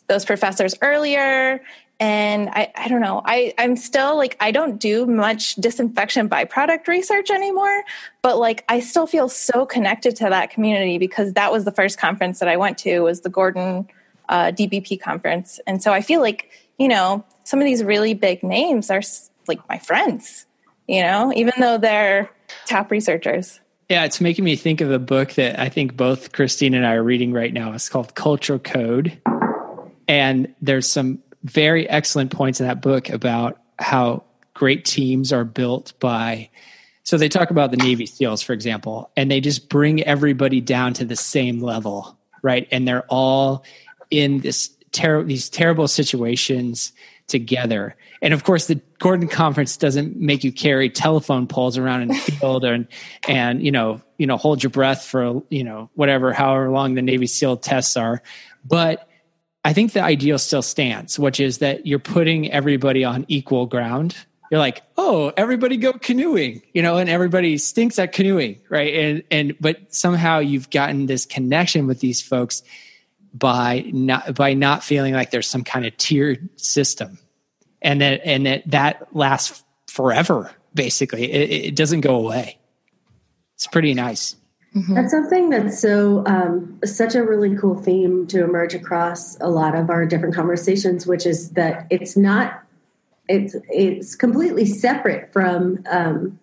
those 0.08 0.24
professors 0.24 0.74
earlier 0.82 1.60
and 1.98 2.50
I, 2.50 2.70
I 2.74 2.88
don't 2.88 3.00
know 3.00 3.22
I, 3.24 3.54
i'm 3.58 3.76
still 3.76 4.16
like 4.16 4.36
i 4.40 4.50
don't 4.50 4.78
do 4.78 5.06
much 5.06 5.54
disinfection 5.54 6.28
byproduct 6.28 6.88
research 6.88 7.30
anymore 7.30 7.84
but 8.22 8.38
like 8.38 8.64
i 8.68 8.80
still 8.80 9.06
feel 9.06 9.28
so 9.28 9.64
connected 9.64 10.16
to 10.16 10.24
that 10.24 10.50
community 10.50 10.98
because 10.98 11.32
that 11.34 11.52
was 11.52 11.64
the 11.64 11.72
first 11.72 11.98
conference 11.98 12.38
that 12.40 12.48
i 12.48 12.56
went 12.56 12.78
to 12.78 13.00
was 13.00 13.22
the 13.22 13.30
gordon 13.30 13.88
uh, 14.28 14.46
dbp 14.46 15.00
conference 15.00 15.60
and 15.66 15.82
so 15.82 15.92
i 15.92 16.00
feel 16.00 16.20
like 16.20 16.50
you 16.78 16.88
know 16.88 17.24
some 17.44 17.60
of 17.60 17.64
these 17.64 17.82
really 17.82 18.12
big 18.12 18.42
names 18.42 18.90
are 18.90 19.02
like 19.48 19.66
my 19.68 19.78
friends 19.78 20.46
you 20.86 21.00
know 21.00 21.32
even 21.34 21.54
though 21.58 21.78
they're 21.78 22.30
top 22.66 22.90
researchers 22.90 23.60
yeah, 23.88 24.04
it's 24.04 24.20
making 24.20 24.44
me 24.44 24.56
think 24.56 24.80
of 24.80 24.90
a 24.90 24.98
book 24.98 25.34
that 25.34 25.60
I 25.60 25.68
think 25.68 25.96
both 25.96 26.32
Christine 26.32 26.74
and 26.74 26.84
I 26.84 26.94
are 26.94 27.04
reading 27.04 27.32
right 27.32 27.52
now. 27.52 27.72
It's 27.72 27.88
called 27.88 28.16
Cultural 28.16 28.58
Code. 28.58 29.16
And 30.08 30.52
there's 30.60 30.90
some 30.90 31.22
very 31.50 31.88
excellent 31.88 32.30
points 32.30 32.60
in 32.60 32.66
that 32.66 32.82
book 32.82 33.08
about 33.08 33.60
how 33.78 34.24
great 34.54 34.84
teams 34.84 35.32
are 35.32 35.44
built 35.44 35.92
by 36.00 36.48
so 37.02 37.16
they 37.16 37.28
talk 37.28 37.50
about 37.50 37.70
the 37.70 37.76
navy 37.76 38.06
seals 38.06 38.42
for 38.42 38.52
example 38.52 39.10
and 39.16 39.30
they 39.30 39.40
just 39.40 39.68
bring 39.68 40.02
everybody 40.02 40.60
down 40.60 40.94
to 40.94 41.04
the 41.04 41.16
same 41.16 41.60
level 41.60 42.16
right? 42.46 42.68
And 42.70 42.86
they're 42.86 43.04
all 43.08 43.64
in 44.08 44.38
this 44.38 44.70
ter- 44.92 45.24
these 45.24 45.50
terrible 45.50 45.88
situations 45.88 46.92
together. 47.26 47.96
And 48.22 48.32
of 48.32 48.44
course 48.44 48.68
the 48.68 48.80
gordon 49.00 49.28
conference 49.28 49.76
doesn't 49.76 50.16
make 50.16 50.44
you 50.44 50.52
carry 50.52 50.88
telephone 50.88 51.48
poles 51.48 51.76
around 51.76 52.02
in 52.02 52.08
the 52.08 52.14
field 52.14 52.64
and 52.64 52.86
and 53.28 53.62
you 53.62 53.72
know 53.72 54.00
you 54.16 54.26
know 54.28 54.36
hold 54.36 54.62
your 54.62 54.70
breath 54.70 55.04
for 55.04 55.42
you 55.50 55.64
know 55.64 55.90
whatever 55.94 56.32
however 56.32 56.70
long 56.70 56.94
the 56.94 57.02
navy 57.02 57.26
seal 57.26 57.56
tests 57.56 57.96
are. 57.96 58.22
But 58.64 59.05
I 59.66 59.72
think 59.72 59.94
the 59.94 60.00
ideal 60.00 60.38
still 60.38 60.62
stands, 60.62 61.18
which 61.18 61.40
is 61.40 61.58
that 61.58 61.88
you're 61.88 61.98
putting 61.98 62.52
everybody 62.52 63.02
on 63.02 63.24
equal 63.26 63.66
ground. 63.66 64.14
You're 64.48 64.60
like, 64.60 64.82
oh, 64.96 65.32
everybody 65.36 65.76
go 65.76 65.92
canoeing, 65.92 66.62
you 66.72 66.82
know, 66.82 66.98
and 66.98 67.10
everybody 67.10 67.58
stinks 67.58 67.98
at 67.98 68.12
canoeing, 68.12 68.60
right? 68.68 68.94
And 68.94 69.22
and 69.28 69.56
but 69.60 69.92
somehow 69.92 70.38
you've 70.38 70.70
gotten 70.70 71.06
this 71.06 71.26
connection 71.26 71.88
with 71.88 71.98
these 71.98 72.22
folks 72.22 72.62
by 73.34 73.90
not 73.92 74.36
by 74.36 74.54
not 74.54 74.84
feeling 74.84 75.14
like 75.14 75.32
there's 75.32 75.48
some 75.48 75.64
kind 75.64 75.84
of 75.84 75.96
tiered 75.96 76.48
system, 76.60 77.18
and 77.82 78.00
that 78.02 78.20
and 78.24 78.46
that 78.46 78.70
that 78.70 79.08
lasts 79.16 79.64
forever. 79.88 80.48
Basically, 80.74 81.24
it, 81.24 81.50
it 81.70 81.74
doesn't 81.74 82.02
go 82.02 82.14
away. 82.14 82.56
It's 83.56 83.66
pretty 83.66 83.94
nice. 83.94 84.36
Mm-hmm. 84.76 84.94
That's 84.94 85.10
something 85.10 85.48
that's 85.48 85.80
so 85.80 86.22
um, 86.26 86.78
such 86.84 87.14
a 87.14 87.24
really 87.24 87.56
cool 87.56 87.76
theme 87.76 88.26
to 88.26 88.44
emerge 88.44 88.74
across 88.74 89.40
a 89.40 89.48
lot 89.48 89.74
of 89.74 89.88
our 89.88 90.04
different 90.04 90.34
conversations, 90.34 91.06
which 91.06 91.24
is 91.24 91.50
that 91.52 91.86
it's 91.88 92.14
not 92.14 92.62
it's 93.26 93.56
it's 93.70 94.14
completely 94.14 94.66
separate 94.66 95.32
from 95.32 95.82
um, 95.90 96.38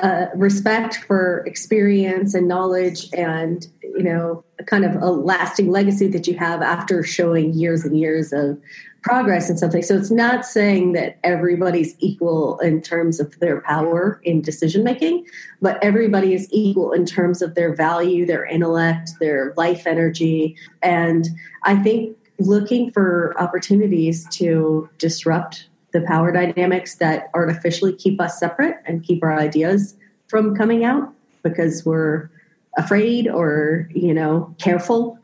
uh, 0.00 0.26
respect 0.36 0.96
for 1.08 1.38
experience 1.46 2.34
and 2.34 2.46
knowledge 2.46 3.08
and 3.12 3.66
you 3.82 4.02
know 4.02 4.44
kind 4.66 4.84
of 4.84 4.94
a 5.02 5.10
lasting 5.10 5.68
legacy 5.68 6.06
that 6.06 6.28
you 6.28 6.38
have 6.38 6.62
after 6.62 7.02
showing 7.02 7.52
years 7.52 7.84
and 7.84 7.98
years 7.98 8.32
of 8.32 8.60
progress 9.06 9.48
in 9.48 9.56
something. 9.56 9.84
So 9.84 9.96
it's 9.96 10.10
not 10.10 10.44
saying 10.44 10.90
that 10.94 11.20
everybody's 11.22 11.94
equal 12.00 12.58
in 12.58 12.82
terms 12.82 13.20
of 13.20 13.38
their 13.38 13.60
power 13.60 14.20
in 14.24 14.42
decision 14.42 14.82
making, 14.82 15.24
but 15.62 15.78
everybody 15.80 16.34
is 16.34 16.48
equal 16.50 16.90
in 16.90 17.06
terms 17.06 17.40
of 17.40 17.54
their 17.54 17.72
value, 17.72 18.26
their 18.26 18.44
intellect, 18.44 19.12
their 19.20 19.54
life 19.56 19.86
energy. 19.86 20.56
And 20.82 21.28
I 21.62 21.76
think 21.76 22.16
looking 22.40 22.90
for 22.90 23.32
opportunities 23.38 24.26
to 24.30 24.90
disrupt 24.98 25.68
the 25.92 26.00
power 26.00 26.32
dynamics 26.32 26.96
that 26.96 27.30
artificially 27.32 27.92
keep 27.92 28.20
us 28.20 28.40
separate 28.40 28.74
and 28.86 29.04
keep 29.04 29.22
our 29.22 29.38
ideas 29.38 29.96
from 30.26 30.56
coming 30.56 30.84
out 30.84 31.14
because 31.44 31.86
we're 31.86 32.28
afraid 32.76 33.28
or 33.28 33.88
you 33.94 34.12
know 34.12 34.52
careful 34.58 35.16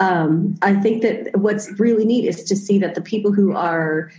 um, 0.00 0.56
I 0.62 0.74
think 0.74 1.02
that 1.02 1.38
what's 1.38 1.78
really 1.78 2.04
neat 2.04 2.26
is 2.26 2.44
to 2.44 2.56
see 2.56 2.78
that 2.78 2.94
the 2.94 3.00
people 3.00 3.32
who 3.32 3.52
are 3.52 4.10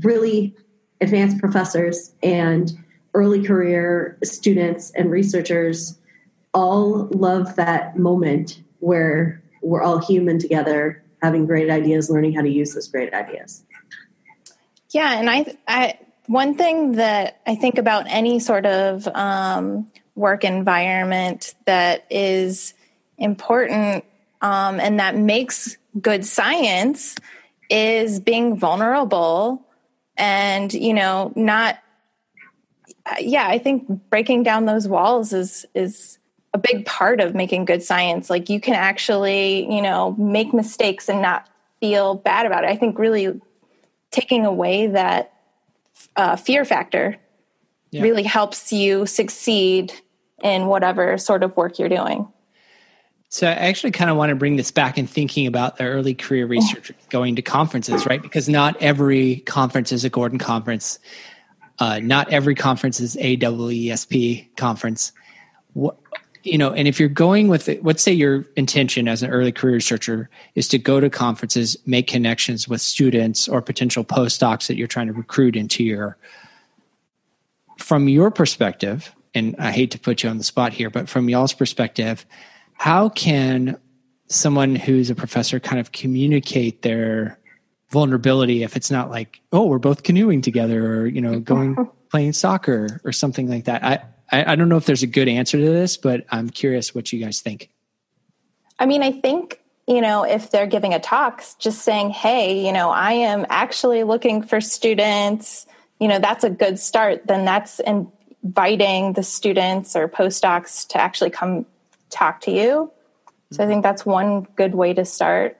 really 0.00 0.54
advanced 1.00 1.38
professors 1.38 2.12
and 2.22 2.72
early 3.14 3.42
career 3.42 4.18
students 4.22 4.90
and 4.92 5.10
researchers 5.10 5.98
all 6.52 7.08
love 7.12 7.56
that 7.56 7.96
moment 7.96 8.62
where 8.80 9.42
we're 9.62 9.82
all 9.82 9.98
human 9.98 10.38
together, 10.38 11.02
having 11.22 11.46
great 11.46 11.70
ideas, 11.70 12.10
learning 12.10 12.32
how 12.32 12.42
to 12.42 12.48
use 12.50 12.74
those 12.74 12.88
great 12.88 13.12
ideas. 13.12 13.64
Yeah, 14.90 15.18
and 15.18 15.28
I, 15.28 15.56
I 15.66 15.98
one 16.26 16.54
thing 16.54 16.92
that 16.92 17.40
I 17.46 17.54
think 17.54 17.78
about 17.78 18.06
any 18.08 18.38
sort 18.38 18.66
of 18.66 19.06
um, 19.08 19.90
work 20.14 20.44
environment 20.44 21.54
that 21.66 22.06
is 22.10 22.74
important 23.18 24.04
um, 24.40 24.80
and 24.80 25.00
that 25.00 25.16
makes 25.16 25.76
good 26.00 26.24
science 26.24 27.16
is 27.70 28.20
being 28.20 28.56
vulnerable 28.56 29.64
and 30.16 30.72
you 30.72 30.94
know 30.94 31.32
not 31.36 31.78
yeah 33.20 33.46
i 33.46 33.58
think 33.58 33.86
breaking 34.10 34.42
down 34.42 34.64
those 34.64 34.88
walls 34.88 35.32
is 35.32 35.66
is 35.74 36.18
a 36.54 36.58
big 36.58 36.86
part 36.86 37.20
of 37.20 37.34
making 37.34 37.64
good 37.64 37.82
science. 37.82 38.30
Like 38.30 38.48
you 38.48 38.60
can 38.60 38.74
actually 38.74 39.72
you 39.72 39.82
know 39.82 40.14
make 40.18 40.52
mistakes 40.52 41.08
and 41.08 41.22
not 41.22 41.48
feel 41.80 42.14
bad 42.14 42.46
about 42.46 42.64
it. 42.64 42.70
I 42.70 42.76
think 42.76 42.98
really 42.98 43.40
taking 44.10 44.44
away 44.44 44.88
that 44.88 45.32
uh, 46.16 46.36
fear 46.36 46.64
factor 46.64 47.16
yeah. 47.90 48.02
really 48.02 48.22
helps 48.22 48.72
you 48.72 49.06
succeed 49.06 49.92
in 50.42 50.66
whatever 50.66 51.18
sort 51.18 51.42
of 51.42 51.56
work 51.56 51.78
you're 51.78 51.88
doing 51.88 52.28
so 53.30 53.46
I 53.46 53.52
actually 53.52 53.90
kind 53.90 54.10
of 54.10 54.16
want 54.16 54.30
to 54.30 54.36
bring 54.36 54.56
this 54.56 54.70
back 54.70 54.96
in 54.96 55.06
thinking 55.06 55.46
about 55.46 55.76
the 55.76 55.84
early 55.84 56.14
career 56.14 56.46
researchers 56.46 56.96
going 57.10 57.36
to 57.36 57.42
conferences, 57.42 58.06
right? 58.06 58.22
Because 58.22 58.48
not 58.48 58.80
every 58.82 59.40
conference 59.40 59.92
is 59.92 60.04
a 60.04 60.08
Gordon 60.08 60.38
conference. 60.38 60.98
Uh, 61.78 62.00
not 62.00 62.30
every 62.30 62.54
conference 62.54 63.00
is 63.00 63.16
a 63.18 63.36
AEESP 63.36 64.56
conference. 64.56 65.12
What, 65.74 65.96
you 66.42 66.56
know, 66.56 66.72
and 66.72 66.88
if 66.88 66.98
you're 66.98 67.10
going 67.10 67.48
with 67.48 67.68
it, 67.68 67.84
let's 67.84 68.02
say 68.02 68.12
your 68.12 68.46
intention 68.56 69.06
as 69.08 69.22
an 69.22 69.30
early 69.30 69.52
career 69.52 69.74
researcher 69.74 70.30
is 70.54 70.66
to 70.68 70.78
go 70.78 70.98
to 70.98 71.10
conferences, 71.10 71.76
make 71.84 72.06
connections 72.06 72.66
with 72.66 72.80
students 72.80 73.46
or 73.46 73.60
potential 73.60 74.04
postdocs 74.04 74.68
that 74.68 74.76
you're 74.76 74.88
trying 74.88 75.08
to 75.08 75.12
recruit 75.12 75.56
into 75.56 75.84
your. 75.84 76.16
From 77.76 78.08
your 78.08 78.30
perspective, 78.30 79.14
and 79.34 79.54
I 79.58 79.70
hate 79.70 79.90
to 79.92 80.00
put 80.00 80.22
you 80.22 80.30
on 80.30 80.38
the 80.38 80.44
spot 80.44 80.72
here, 80.72 80.90
but 80.90 81.08
from 81.08 81.28
y'all's 81.28 81.52
perspective, 81.52 82.26
how 82.78 83.08
can 83.10 83.78
someone 84.28 84.74
who's 84.74 85.10
a 85.10 85.14
professor 85.14 85.60
kind 85.60 85.80
of 85.80 85.92
communicate 85.92 86.82
their 86.82 87.38
vulnerability 87.90 88.62
if 88.62 88.76
it's 88.76 88.90
not 88.90 89.10
like 89.10 89.40
oh 89.52 89.64
we're 89.64 89.78
both 89.78 90.02
canoeing 90.02 90.42
together 90.42 91.00
or 91.00 91.06
you 91.06 91.20
know 91.20 91.40
going 91.40 91.76
playing 92.10 92.32
soccer 92.32 93.00
or 93.04 93.12
something 93.12 93.48
like 93.48 93.64
that? 93.64 93.84
I, 93.84 94.00
I 94.30 94.52
i 94.52 94.56
don't 94.56 94.68
know 94.68 94.76
if 94.76 94.86
there's 94.86 95.02
a 95.02 95.06
good 95.06 95.28
answer 95.28 95.58
to 95.58 95.64
this 95.64 95.96
but 95.96 96.24
i'm 96.30 96.50
curious 96.50 96.94
what 96.94 97.12
you 97.12 97.22
guys 97.22 97.40
think. 97.40 97.70
I 98.78 98.86
mean 98.86 99.02
i 99.02 99.12
think 99.12 99.60
you 99.86 100.00
know 100.00 100.24
if 100.24 100.50
they're 100.50 100.66
giving 100.66 100.94
a 100.94 101.00
talk 101.00 101.42
just 101.58 101.82
saying 101.82 102.10
hey 102.10 102.64
you 102.64 102.72
know 102.72 102.90
i 102.90 103.12
am 103.12 103.46
actually 103.48 104.04
looking 104.04 104.42
for 104.42 104.60
students 104.60 105.66
you 106.00 106.08
know 106.08 106.18
that's 106.18 106.44
a 106.44 106.50
good 106.50 106.78
start. 106.78 107.26
Then 107.26 107.44
that's 107.44 107.80
inviting 107.80 109.14
the 109.14 109.22
students 109.22 109.96
or 109.96 110.08
postdocs 110.08 110.86
to 110.88 111.00
actually 111.00 111.30
come 111.30 111.66
talk 112.10 112.40
to 112.42 112.50
you. 112.50 112.92
So 113.52 113.64
I 113.64 113.66
think 113.66 113.82
that's 113.82 114.04
one 114.04 114.46
good 114.56 114.74
way 114.74 114.94
to 114.94 115.04
start. 115.04 115.58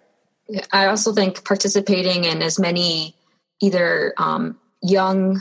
I 0.72 0.86
also 0.86 1.12
think 1.12 1.44
participating 1.44 2.24
in 2.24 2.42
as 2.42 2.58
many 2.58 3.14
either 3.60 4.14
um, 4.16 4.58
young 4.82 5.40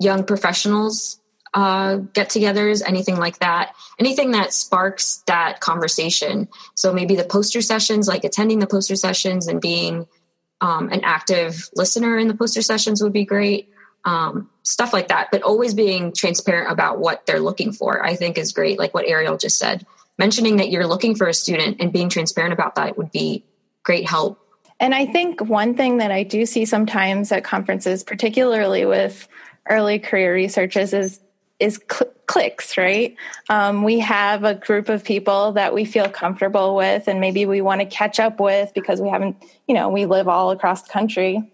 young 0.00 0.24
professionals 0.24 1.20
uh, 1.54 1.96
get-togethers, 1.96 2.82
anything 2.84 3.16
like 3.16 3.38
that, 3.38 3.74
anything 3.98 4.32
that 4.32 4.52
sparks 4.52 5.22
that 5.26 5.60
conversation. 5.60 6.48
So 6.74 6.92
maybe 6.92 7.14
the 7.14 7.24
poster 7.24 7.62
sessions, 7.62 8.08
like 8.08 8.24
attending 8.24 8.58
the 8.58 8.66
poster 8.66 8.96
sessions 8.96 9.46
and 9.46 9.60
being 9.60 10.08
um, 10.60 10.90
an 10.90 11.02
active 11.04 11.70
listener 11.76 12.18
in 12.18 12.26
the 12.26 12.34
poster 12.34 12.60
sessions 12.60 13.02
would 13.02 13.12
be 13.12 13.24
great. 13.24 13.70
Um, 14.04 14.50
stuff 14.64 14.92
like 14.92 15.08
that, 15.08 15.28
but 15.30 15.42
always 15.42 15.72
being 15.72 16.12
transparent 16.12 16.70
about 16.70 16.98
what 16.98 17.24
they're 17.24 17.40
looking 17.40 17.72
for, 17.72 18.04
I 18.04 18.16
think 18.16 18.36
is 18.36 18.52
great. 18.52 18.78
Like 18.78 18.92
what 18.92 19.06
Ariel 19.06 19.38
just 19.38 19.56
said, 19.56 19.86
mentioning 20.18 20.56
that 20.56 20.70
you're 20.70 20.86
looking 20.86 21.14
for 21.14 21.26
a 21.26 21.34
student 21.34 21.78
and 21.80 21.92
being 21.92 22.08
transparent 22.08 22.52
about 22.52 22.76
that 22.76 22.96
would 22.96 23.10
be 23.10 23.44
great 23.82 24.08
help. 24.08 24.40
And 24.80 24.94
I 24.94 25.06
think 25.06 25.40
one 25.40 25.74
thing 25.76 25.98
that 25.98 26.10
I 26.10 26.22
do 26.22 26.46
see 26.46 26.64
sometimes 26.64 27.30
at 27.32 27.44
conferences, 27.44 28.02
particularly 28.02 28.84
with 28.84 29.28
early 29.68 29.98
career 29.98 30.34
researchers, 30.34 30.92
is 30.92 31.20
is 31.60 31.80
cl- 31.90 32.10
clicks, 32.26 32.76
right? 32.76 33.16
Um, 33.48 33.84
we 33.84 34.00
have 34.00 34.42
a 34.42 34.54
group 34.54 34.88
of 34.88 35.04
people 35.04 35.52
that 35.52 35.72
we 35.72 35.84
feel 35.84 36.08
comfortable 36.08 36.74
with, 36.74 37.06
and 37.06 37.20
maybe 37.20 37.46
we 37.46 37.60
want 37.60 37.80
to 37.80 37.86
catch 37.86 38.18
up 38.18 38.40
with 38.40 38.72
because 38.74 39.00
we 39.00 39.08
haven't, 39.08 39.36
you 39.68 39.74
know, 39.74 39.88
we 39.88 40.06
live 40.06 40.26
all 40.26 40.50
across 40.50 40.82
the 40.82 40.90
country 40.90 41.53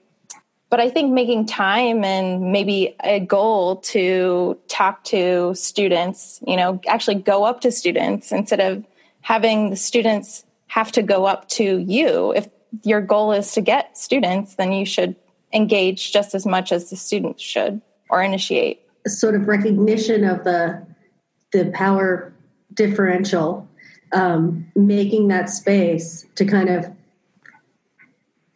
but 0.71 0.79
I 0.79 0.89
think 0.89 1.13
making 1.13 1.47
time 1.47 2.05
and 2.05 2.53
maybe 2.53 2.95
a 3.03 3.19
goal 3.19 3.77
to 3.77 4.57
talk 4.69 5.03
to 5.05 5.53
students, 5.57 6.41
you 6.47 6.57
know, 6.57 6.81
actually 6.87 7.17
go 7.17 7.45
up 7.45 7.61
to 7.63 7.73
students 7.73 8.31
instead 8.31 8.61
of 8.61 8.85
having 9.21 9.71
the 9.71 9.77
students 9.77 10.45
have 10.69 10.93
to 10.93 11.03
go 11.03 11.27
up 11.27 11.49
to 11.49 11.79
you. 11.79 12.33
If 12.33 12.49
your 12.85 13.01
goal 13.01 13.33
is 13.33 13.53
to 13.53 13.61
get 13.61 13.99
students, 13.99 14.55
then 14.55 14.71
you 14.71 14.87
should 14.87 15.17
engage 15.53 16.13
just 16.13 16.37
as 16.37 16.47
much 16.47 16.71
as 16.71 16.89
the 16.89 16.97
students 16.97 17.43
should 17.43 17.83
or 18.09 18.23
initiate. 18.23 18.81
Sort 19.09 19.35
of 19.35 19.49
recognition 19.49 20.25
of 20.25 20.45
the 20.45 20.87
the 21.53 21.69
power 21.75 22.33
differential, 22.75 23.69
um, 24.13 24.71
making 24.77 25.27
that 25.29 25.51
space 25.51 26.25
to 26.37 26.45
kind 26.45 26.69
of 26.69 26.89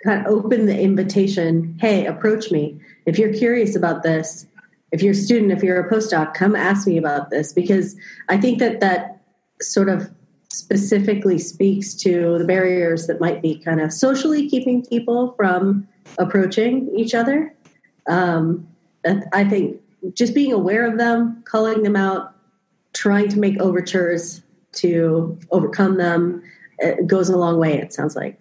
kind 0.05 0.25
of 0.25 0.33
open 0.33 0.67
the 0.67 0.79
invitation 0.79 1.77
hey 1.81 2.07
approach 2.07 2.51
me. 2.51 2.79
If 3.07 3.19
you're 3.19 3.33
curious 3.33 3.75
about 3.75 4.03
this 4.03 4.47
if 4.93 5.03
you're 5.03 5.13
a 5.13 5.17
student 5.17 5.53
if 5.53 5.63
you're 5.63 5.81
a 5.81 5.91
postdoc 5.93 6.35
come 6.35 6.55
ask 6.55 6.87
me 6.87 6.99
about 6.99 7.31
this. 7.31 7.53
Because 7.53 7.97
i 8.29 8.37
think 8.37 8.59
that 8.59 8.81
that 8.81 9.21
sort 9.61 9.89
of 9.89 10.11
specifically 10.51 11.39
speaks 11.39 11.95
to 11.95 12.39
the 12.39 12.45
barriers 12.45 13.07
that 13.09 13.21
might 13.21 13.43
be 13.43 13.59
kind 13.59 13.81
of 13.81 13.93
socially 13.93 14.49
keeping 14.49 14.85
people 14.85 15.33
from 15.37 15.89
approaching 16.19 16.89
each 16.95 17.15
other. 17.15 17.53
Um, 18.07 18.69
i 19.33 19.45
think 19.45 19.81
just 20.13 20.35
being 20.35 20.53
aware 20.53 20.87
of 20.87 20.99
them 20.99 21.43
calling 21.45 21.83
them 21.83 21.97
out 21.97 22.35
trying 22.93 23.29
to 23.29 23.39
make 23.39 23.59
overtures 23.61 24.43
to 24.73 25.39
overcome 25.51 25.97
them 25.97 26.43
goes 27.07 27.29
a 27.29 27.37
long 27.37 27.59
way 27.59 27.79
it 27.79 27.93
sounds 27.93 28.17
like 28.17 28.39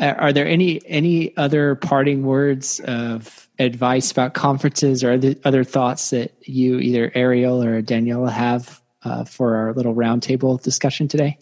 are 0.00 0.32
there 0.32 0.46
any 0.46 0.80
any 0.86 1.36
other 1.36 1.74
parting 1.74 2.24
words 2.24 2.80
of 2.80 3.48
advice 3.58 4.10
about 4.10 4.34
conferences 4.34 5.04
or 5.04 5.12
other, 5.44 5.64
thoughts 5.64 6.10
that 6.10 6.32
you 6.42 6.78
either 6.78 7.12
Ariel 7.14 7.62
or 7.62 7.82
Daniela 7.82 8.30
have 8.30 8.80
uh, 9.04 9.24
for 9.24 9.56
our 9.56 9.72
little 9.74 9.94
roundtable 9.94 10.60
discussion 10.62 11.08
today? 11.08 11.38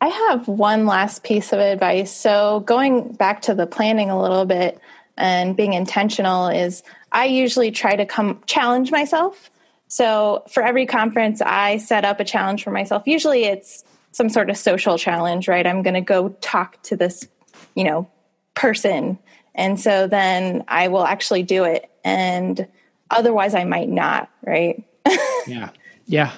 I 0.00 0.08
have 0.08 0.48
one 0.48 0.86
last 0.86 1.22
piece 1.22 1.52
of 1.52 1.60
advice. 1.60 2.10
So 2.10 2.60
going 2.60 3.12
back 3.12 3.42
to 3.42 3.54
the 3.54 3.66
planning 3.66 4.10
a 4.10 4.20
little 4.20 4.46
bit 4.46 4.80
and 5.16 5.56
being 5.56 5.74
intentional 5.74 6.48
is 6.48 6.82
I 7.12 7.26
usually 7.26 7.70
try 7.70 7.94
to 7.94 8.06
come 8.06 8.42
challenge 8.46 8.90
myself. 8.90 9.50
So 9.86 10.42
for 10.48 10.62
every 10.62 10.86
conference, 10.86 11.40
I 11.40 11.76
set 11.76 12.04
up 12.04 12.18
a 12.18 12.24
challenge 12.24 12.64
for 12.64 12.70
myself. 12.70 13.02
Usually 13.06 13.44
it's 13.44 13.84
some 14.10 14.28
sort 14.28 14.50
of 14.50 14.56
social 14.56 14.98
challenge, 14.98 15.46
right? 15.46 15.66
I'm 15.66 15.82
going 15.82 15.94
to 15.94 16.00
go 16.00 16.30
talk 16.40 16.82
to 16.84 16.96
this 16.96 17.28
you 17.74 17.84
know, 17.84 18.08
person. 18.54 19.18
And 19.54 19.78
so 19.78 20.06
then 20.06 20.64
I 20.68 20.88
will 20.88 21.04
actually 21.04 21.42
do 21.42 21.64
it. 21.64 21.90
And 22.04 22.66
otherwise 23.10 23.54
I 23.54 23.64
might 23.64 23.88
not, 23.88 24.30
right? 24.44 24.82
yeah. 25.46 25.70
Yeah. 26.06 26.32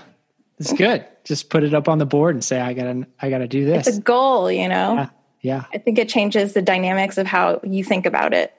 It's 0.59 0.73
good. 0.73 1.07
Just 1.25 1.51
put 1.51 1.65
it 1.65 1.75
up 1.75 1.89
on 1.89 1.99
the 1.99 2.07
board 2.07 2.35
and 2.35 2.45
say, 2.45 2.61
I 2.61 2.75
gotta, 2.75 3.07
I 3.21 3.31
gotta 3.31 3.49
do 3.49 3.65
this. 3.65 3.87
It's 3.87 3.99
a 3.99 4.01
goal, 4.01 4.51
you 4.51 4.69
know? 4.69 4.95
Yeah. 4.95 5.09
yeah. 5.41 5.65
I 5.73 5.79
think 5.79 5.99
it 5.99 6.09
changes 6.09 6.53
the 6.53 6.63
dynamics 6.63 7.19
of 7.19 7.27
how 7.27 7.61
you 7.63 7.83
think 7.85 8.07
about 8.07 8.35
it. 8.35 8.53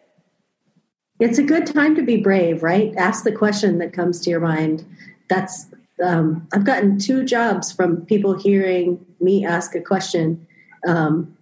It's 1.20 1.38
a 1.38 1.44
good 1.44 1.66
time 1.66 1.96
to 1.96 2.02
be 2.02 2.18
brave, 2.18 2.62
right? 2.64 2.94
Ask 2.98 3.24
the 3.24 3.32
question 3.32 3.78
that 3.78 3.94
comes 3.94 4.20
to 4.22 4.30
your 4.30 4.42
mind. 4.42 4.86
That's, 5.30 5.68
um, 6.04 6.48
I've 6.54 6.66
gotten 6.66 7.00
two 7.00 7.24
jobs 7.24 7.72
from 7.72 8.06
people 8.06 8.38
hearing 8.38 9.06
me 9.22 9.46
ask 9.46 9.76
a 9.76 9.82
question. 9.82 10.46
Um, 10.86 11.35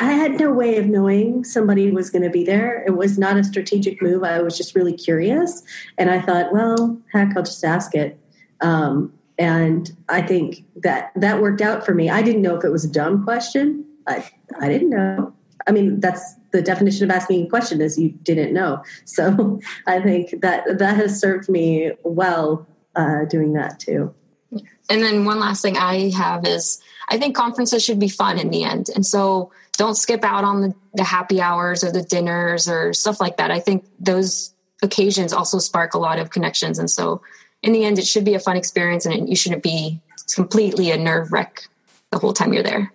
I 0.00 0.12
had 0.12 0.38
no 0.38 0.52
way 0.52 0.78
of 0.78 0.86
knowing 0.86 1.44
somebody 1.44 1.90
was 1.90 2.10
going 2.10 2.22
to 2.22 2.30
be 2.30 2.44
there. 2.44 2.82
It 2.86 2.96
was 2.96 3.18
not 3.18 3.36
a 3.36 3.44
strategic 3.44 4.02
move. 4.02 4.24
I 4.24 4.42
was 4.42 4.56
just 4.56 4.74
really 4.74 4.92
curious. 4.92 5.62
And 5.96 6.10
I 6.10 6.20
thought, 6.20 6.52
well, 6.52 7.00
heck, 7.12 7.36
I'll 7.36 7.44
just 7.44 7.64
ask 7.64 7.94
it. 7.94 8.18
Um, 8.60 9.12
and 9.38 9.90
I 10.08 10.22
think 10.22 10.64
that 10.76 11.12
that 11.16 11.40
worked 11.40 11.62
out 11.62 11.86
for 11.86 11.94
me. 11.94 12.10
I 12.10 12.20
didn't 12.20 12.42
know 12.42 12.56
if 12.56 12.64
it 12.64 12.70
was 12.70 12.84
a 12.84 12.90
dumb 12.90 13.24
question. 13.24 13.84
I, 14.06 14.28
I 14.60 14.68
didn't 14.68 14.90
know. 14.90 15.32
I 15.66 15.72
mean, 15.72 16.00
that's 16.00 16.34
the 16.50 16.62
definition 16.62 17.08
of 17.08 17.14
asking 17.14 17.46
a 17.46 17.48
question 17.48 17.80
is 17.80 17.98
you 17.98 18.10
didn't 18.10 18.52
know. 18.52 18.82
So 19.04 19.60
I 19.86 20.00
think 20.00 20.40
that 20.42 20.78
that 20.78 20.96
has 20.96 21.18
served 21.18 21.48
me 21.48 21.92
well 22.02 22.66
uh, 22.96 23.24
doing 23.26 23.52
that 23.52 23.78
too. 23.78 24.12
And 24.90 25.02
then 25.02 25.24
one 25.24 25.38
last 25.38 25.62
thing 25.62 25.76
I 25.76 26.10
have 26.10 26.44
is 26.44 26.82
I 27.08 27.16
think 27.16 27.36
conferences 27.36 27.84
should 27.84 28.00
be 28.00 28.08
fun 28.08 28.38
in 28.38 28.50
the 28.50 28.64
end. 28.64 28.90
And 28.94 29.06
so 29.06 29.52
don't 29.76 29.96
skip 29.96 30.24
out 30.24 30.44
on 30.44 30.60
the, 30.60 30.74
the 30.94 31.04
happy 31.04 31.40
hours 31.40 31.82
or 31.82 31.92
the 31.92 32.02
dinners 32.02 32.68
or 32.68 32.92
stuff 32.92 33.20
like 33.20 33.36
that. 33.38 33.50
I 33.50 33.60
think 33.60 33.86
those 33.98 34.52
occasions 34.82 35.32
also 35.32 35.58
spark 35.58 35.94
a 35.94 35.98
lot 35.98 36.18
of 36.18 36.30
connections. 36.30 36.78
And 36.78 36.90
so 36.90 37.22
in 37.62 37.72
the 37.72 37.84
end, 37.84 37.98
it 37.98 38.06
should 38.06 38.24
be 38.24 38.34
a 38.34 38.40
fun 38.40 38.56
experience 38.56 39.06
and 39.06 39.28
you 39.28 39.36
shouldn't 39.36 39.62
be 39.62 40.00
completely 40.34 40.90
a 40.90 40.96
nerve 40.96 41.32
wreck 41.32 41.68
the 42.10 42.18
whole 42.18 42.32
time 42.32 42.52
you're 42.52 42.62
there. 42.62 42.92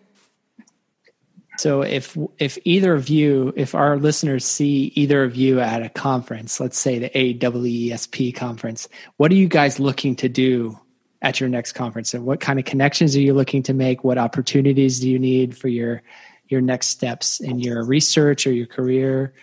So 1.57 1.83
if 1.83 2.17
if 2.37 2.57
either 2.65 2.93
of 2.93 3.07
you, 3.07 3.53
if 3.55 3.75
our 3.75 3.97
listeners 3.97 4.43
see 4.43 4.91
either 4.95 5.23
of 5.23 5.37
you 5.37 5.61
at 5.61 5.81
a 5.81 5.89
conference, 5.89 6.59
let's 6.59 6.77
say 6.77 6.99
the 6.99 7.09
AEESP 7.09 8.35
conference, 8.35 8.89
what 9.15 9.31
are 9.31 9.35
you 9.35 9.47
guys 9.47 9.79
looking 9.79 10.17
to 10.17 10.27
do 10.27 10.77
at 11.25 11.39
your 11.39 11.49
next 11.49 11.71
conference. 11.71 12.13
And 12.13 12.23
what 12.23 12.39
kind 12.39 12.59
of 12.59 12.65
connections 12.65 13.15
are 13.15 13.19
you 13.19 13.33
looking 13.33 13.63
to 13.63 13.73
make? 13.73 14.03
What 14.03 14.19
opportunities 14.19 14.99
do 14.99 15.09
you 15.09 15.17
need 15.17 15.57
for 15.57 15.67
your 15.67 16.03
your 16.47 16.61
next 16.61 16.87
steps 16.89 17.39
in 17.39 17.59
your 17.59 17.83
research 17.83 18.45
or 18.45 18.53
your 18.53 18.67
career? 18.67 19.33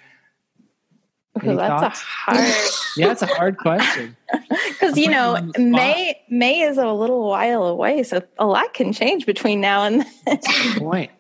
Ooh, 1.43 1.57
that's 1.57 1.83
thoughts? 1.83 2.01
a 2.01 2.05
hard 2.05 2.55
yeah 2.97 3.09
that's 3.09 3.23
a 3.23 3.27
hard 3.27 3.59
question. 3.59 4.17
Because 4.69 4.99
you 4.99 5.09
know 5.09 5.39
may 5.57 6.21
may 6.29 6.61
is 6.61 6.77
a 6.77 6.89
little 6.89 7.29
while 7.29 7.65
away 7.65 8.03
so 8.03 8.23
a 8.39 8.47
lot 8.47 8.75
can 8.75 8.93
change 8.93 9.27
between 9.27 9.61
now 9.61 9.85
and 9.85 10.05
then. 10.27 10.41
Point. 10.79 11.11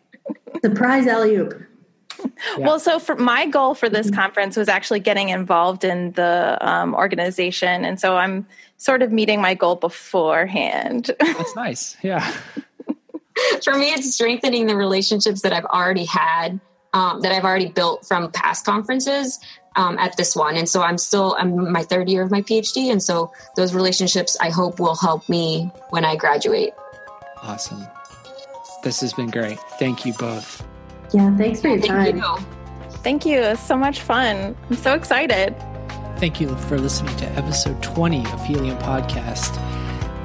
Surprise 0.62 1.06
alley 1.06 1.36
oop 1.36 1.54
yeah. 2.58 2.66
Well, 2.66 2.80
so 2.80 2.98
for 2.98 3.16
my 3.16 3.46
goal 3.46 3.74
for 3.74 3.88
this 3.88 4.06
mm-hmm. 4.06 4.16
conference 4.16 4.56
was 4.56 4.68
actually 4.68 5.00
getting 5.00 5.28
involved 5.28 5.84
in 5.84 6.12
the 6.12 6.58
um, 6.60 6.94
organization, 6.94 7.84
and 7.84 8.00
so 8.00 8.16
I'm 8.16 8.46
sort 8.76 9.02
of 9.02 9.12
meeting 9.12 9.40
my 9.40 9.54
goal 9.54 9.76
beforehand. 9.76 11.10
That's 11.20 11.56
nice. 11.56 11.96
Yeah. 12.02 12.28
for 13.62 13.74
me, 13.74 13.90
it's 13.90 14.14
strengthening 14.14 14.66
the 14.66 14.76
relationships 14.76 15.42
that 15.42 15.52
I've 15.52 15.64
already 15.66 16.04
had, 16.04 16.60
um, 16.92 17.20
that 17.20 17.32
I've 17.32 17.44
already 17.44 17.68
built 17.68 18.06
from 18.06 18.30
past 18.32 18.64
conferences 18.64 19.38
um, 19.76 19.98
at 19.98 20.16
this 20.16 20.36
one, 20.36 20.56
and 20.56 20.68
so 20.68 20.82
I'm 20.82 20.98
still 20.98 21.36
I'm 21.38 21.72
my 21.72 21.82
third 21.82 22.08
year 22.08 22.22
of 22.22 22.30
my 22.30 22.42
PhD, 22.42 22.90
and 22.90 23.02
so 23.02 23.32
those 23.56 23.74
relationships 23.74 24.36
I 24.40 24.50
hope 24.50 24.80
will 24.80 24.96
help 24.96 25.28
me 25.28 25.70
when 25.90 26.04
I 26.04 26.16
graduate. 26.16 26.72
Awesome. 27.42 27.86
This 28.82 29.00
has 29.00 29.12
been 29.12 29.30
great. 29.30 29.58
Thank 29.78 30.04
you 30.04 30.12
both. 30.14 30.64
Yeah, 31.12 31.36
thanks 31.36 31.60
for 31.60 31.68
your 31.68 31.80
time. 31.80 32.04
Thank 32.04 32.22
time. 32.22 32.40
You. 32.40 32.96
Thank 32.98 33.26
you. 33.26 33.38
It's 33.40 33.62
so 33.62 33.76
much 33.76 34.00
fun. 34.00 34.56
I'm 34.70 34.76
so 34.76 34.94
excited. 34.94 35.54
Thank 36.18 36.40
you 36.40 36.56
for 36.56 36.78
listening 36.78 37.16
to 37.16 37.26
episode 37.32 37.82
20 37.82 38.24
of 38.26 38.44
Helium 38.46 38.78
Podcast. 38.78 39.58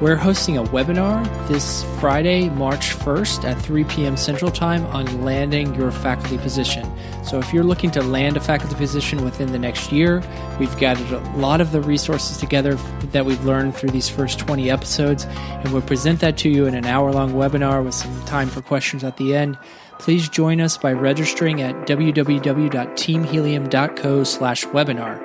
We're 0.00 0.14
hosting 0.14 0.56
a 0.56 0.62
webinar 0.62 1.26
this 1.48 1.82
Friday, 1.98 2.50
March 2.50 2.94
1st 2.94 3.42
at 3.42 3.60
3 3.60 3.82
p.m. 3.82 4.16
Central 4.16 4.52
Time 4.52 4.86
on 4.86 5.24
landing 5.24 5.74
your 5.74 5.90
faculty 5.90 6.38
position. 6.38 6.88
So, 7.24 7.40
if 7.40 7.52
you're 7.52 7.64
looking 7.64 7.90
to 7.90 8.02
land 8.02 8.36
a 8.36 8.40
faculty 8.40 8.76
position 8.76 9.24
within 9.24 9.50
the 9.50 9.58
next 9.58 9.90
year, 9.90 10.22
we've 10.60 10.76
gathered 10.78 11.10
a 11.10 11.36
lot 11.36 11.60
of 11.60 11.72
the 11.72 11.80
resources 11.80 12.36
together 12.38 12.74
that 13.10 13.26
we've 13.26 13.44
learned 13.44 13.74
through 13.74 13.90
these 13.90 14.08
first 14.08 14.38
20 14.38 14.70
episodes, 14.70 15.24
and 15.24 15.72
we'll 15.72 15.82
present 15.82 16.20
that 16.20 16.36
to 16.38 16.48
you 16.48 16.66
in 16.66 16.76
an 16.76 16.84
hour 16.84 17.10
long 17.10 17.32
webinar 17.32 17.84
with 17.84 17.94
some 17.94 18.24
time 18.24 18.46
for 18.46 18.62
questions 18.62 19.02
at 19.02 19.16
the 19.16 19.34
end. 19.34 19.58
Please 19.98 20.28
join 20.28 20.60
us 20.60 20.76
by 20.76 20.92
registering 20.92 21.62
at 21.62 21.74
www.teamhelium.co 21.86 24.24
slash 24.24 24.66
webinar. 24.66 25.24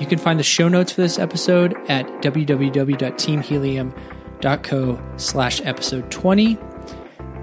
You 0.00 0.06
can 0.06 0.18
find 0.18 0.38
the 0.38 0.44
show 0.44 0.68
notes 0.68 0.92
for 0.92 1.00
this 1.02 1.18
episode 1.18 1.74
at 1.88 2.06
www.teamhelium.co 2.20 5.00
slash 5.16 5.60
episode 5.64 6.10
20. 6.10 6.58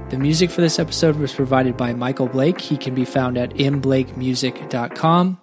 The 0.09 0.17
music 0.17 0.51
for 0.51 0.59
this 0.59 0.77
episode 0.77 1.15
was 1.15 1.33
provided 1.33 1.77
by 1.77 1.93
Michael 1.93 2.27
Blake. 2.27 2.59
He 2.59 2.75
can 2.75 2.93
be 2.93 3.05
found 3.05 3.37
at 3.37 3.51
mblakemusic.com. 3.51 5.37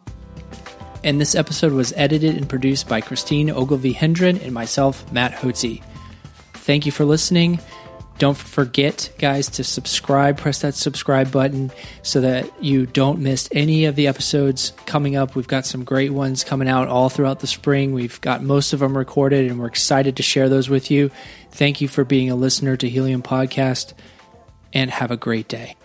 And 1.04 1.20
this 1.20 1.34
episode 1.34 1.72
was 1.72 1.94
edited 1.96 2.36
and 2.36 2.46
produced 2.46 2.86
by 2.88 3.00
Christine 3.00 3.50
Ogilvie 3.50 3.92
Hendren 3.92 4.36
and 4.38 4.52
myself, 4.52 5.10
Matt 5.10 5.32
Hotze. 5.32 5.82
Thank 6.52 6.84
you 6.84 6.92
for 6.92 7.06
listening. 7.06 7.58
Don't 8.18 8.36
forget, 8.36 9.10
guys, 9.18 9.48
to 9.50 9.64
subscribe. 9.64 10.38
Press 10.38 10.60
that 10.62 10.74
subscribe 10.74 11.30
button 11.30 11.70
so 12.02 12.20
that 12.20 12.50
you 12.62 12.84
don't 12.84 13.20
miss 13.20 13.48
any 13.52 13.84
of 13.84 13.94
the 13.94 14.08
episodes 14.08 14.72
coming 14.86 15.14
up. 15.14 15.36
We've 15.36 15.46
got 15.46 15.64
some 15.64 15.84
great 15.84 16.12
ones 16.12 16.42
coming 16.42 16.68
out 16.68 16.88
all 16.88 17.08
throughout 17.08 17.38
the 17.38 17.46
spring. 17.46 17.92
We've 17.92 18.20
got 18.20 18.42
most 18.42 18.72
of 18.72 18.80
them 18.80 18.98
recorded, 18.98 19.48
and 19.48 19.60
we're 19.60 19.68
excited 19.68 20.16
to 20.16 20.24
share 20.24 20.48
those 20.48 20.68
with 20.68 20.90
you. 20.90 21.12
Thank 21.52 21.80
you 21.80 21.86
for 21.86 22.04
being 22.04 22.28
a 22.28 22.36
listener 22.36 22.76
to 22.76 22.88
Helium 22.88 23.22
Podcast, 23.22 23.94
and 24.72 24.90
have 24.90 25.12
a 25.12 25.16
great 25.16 25.48
day. 25.48 25.76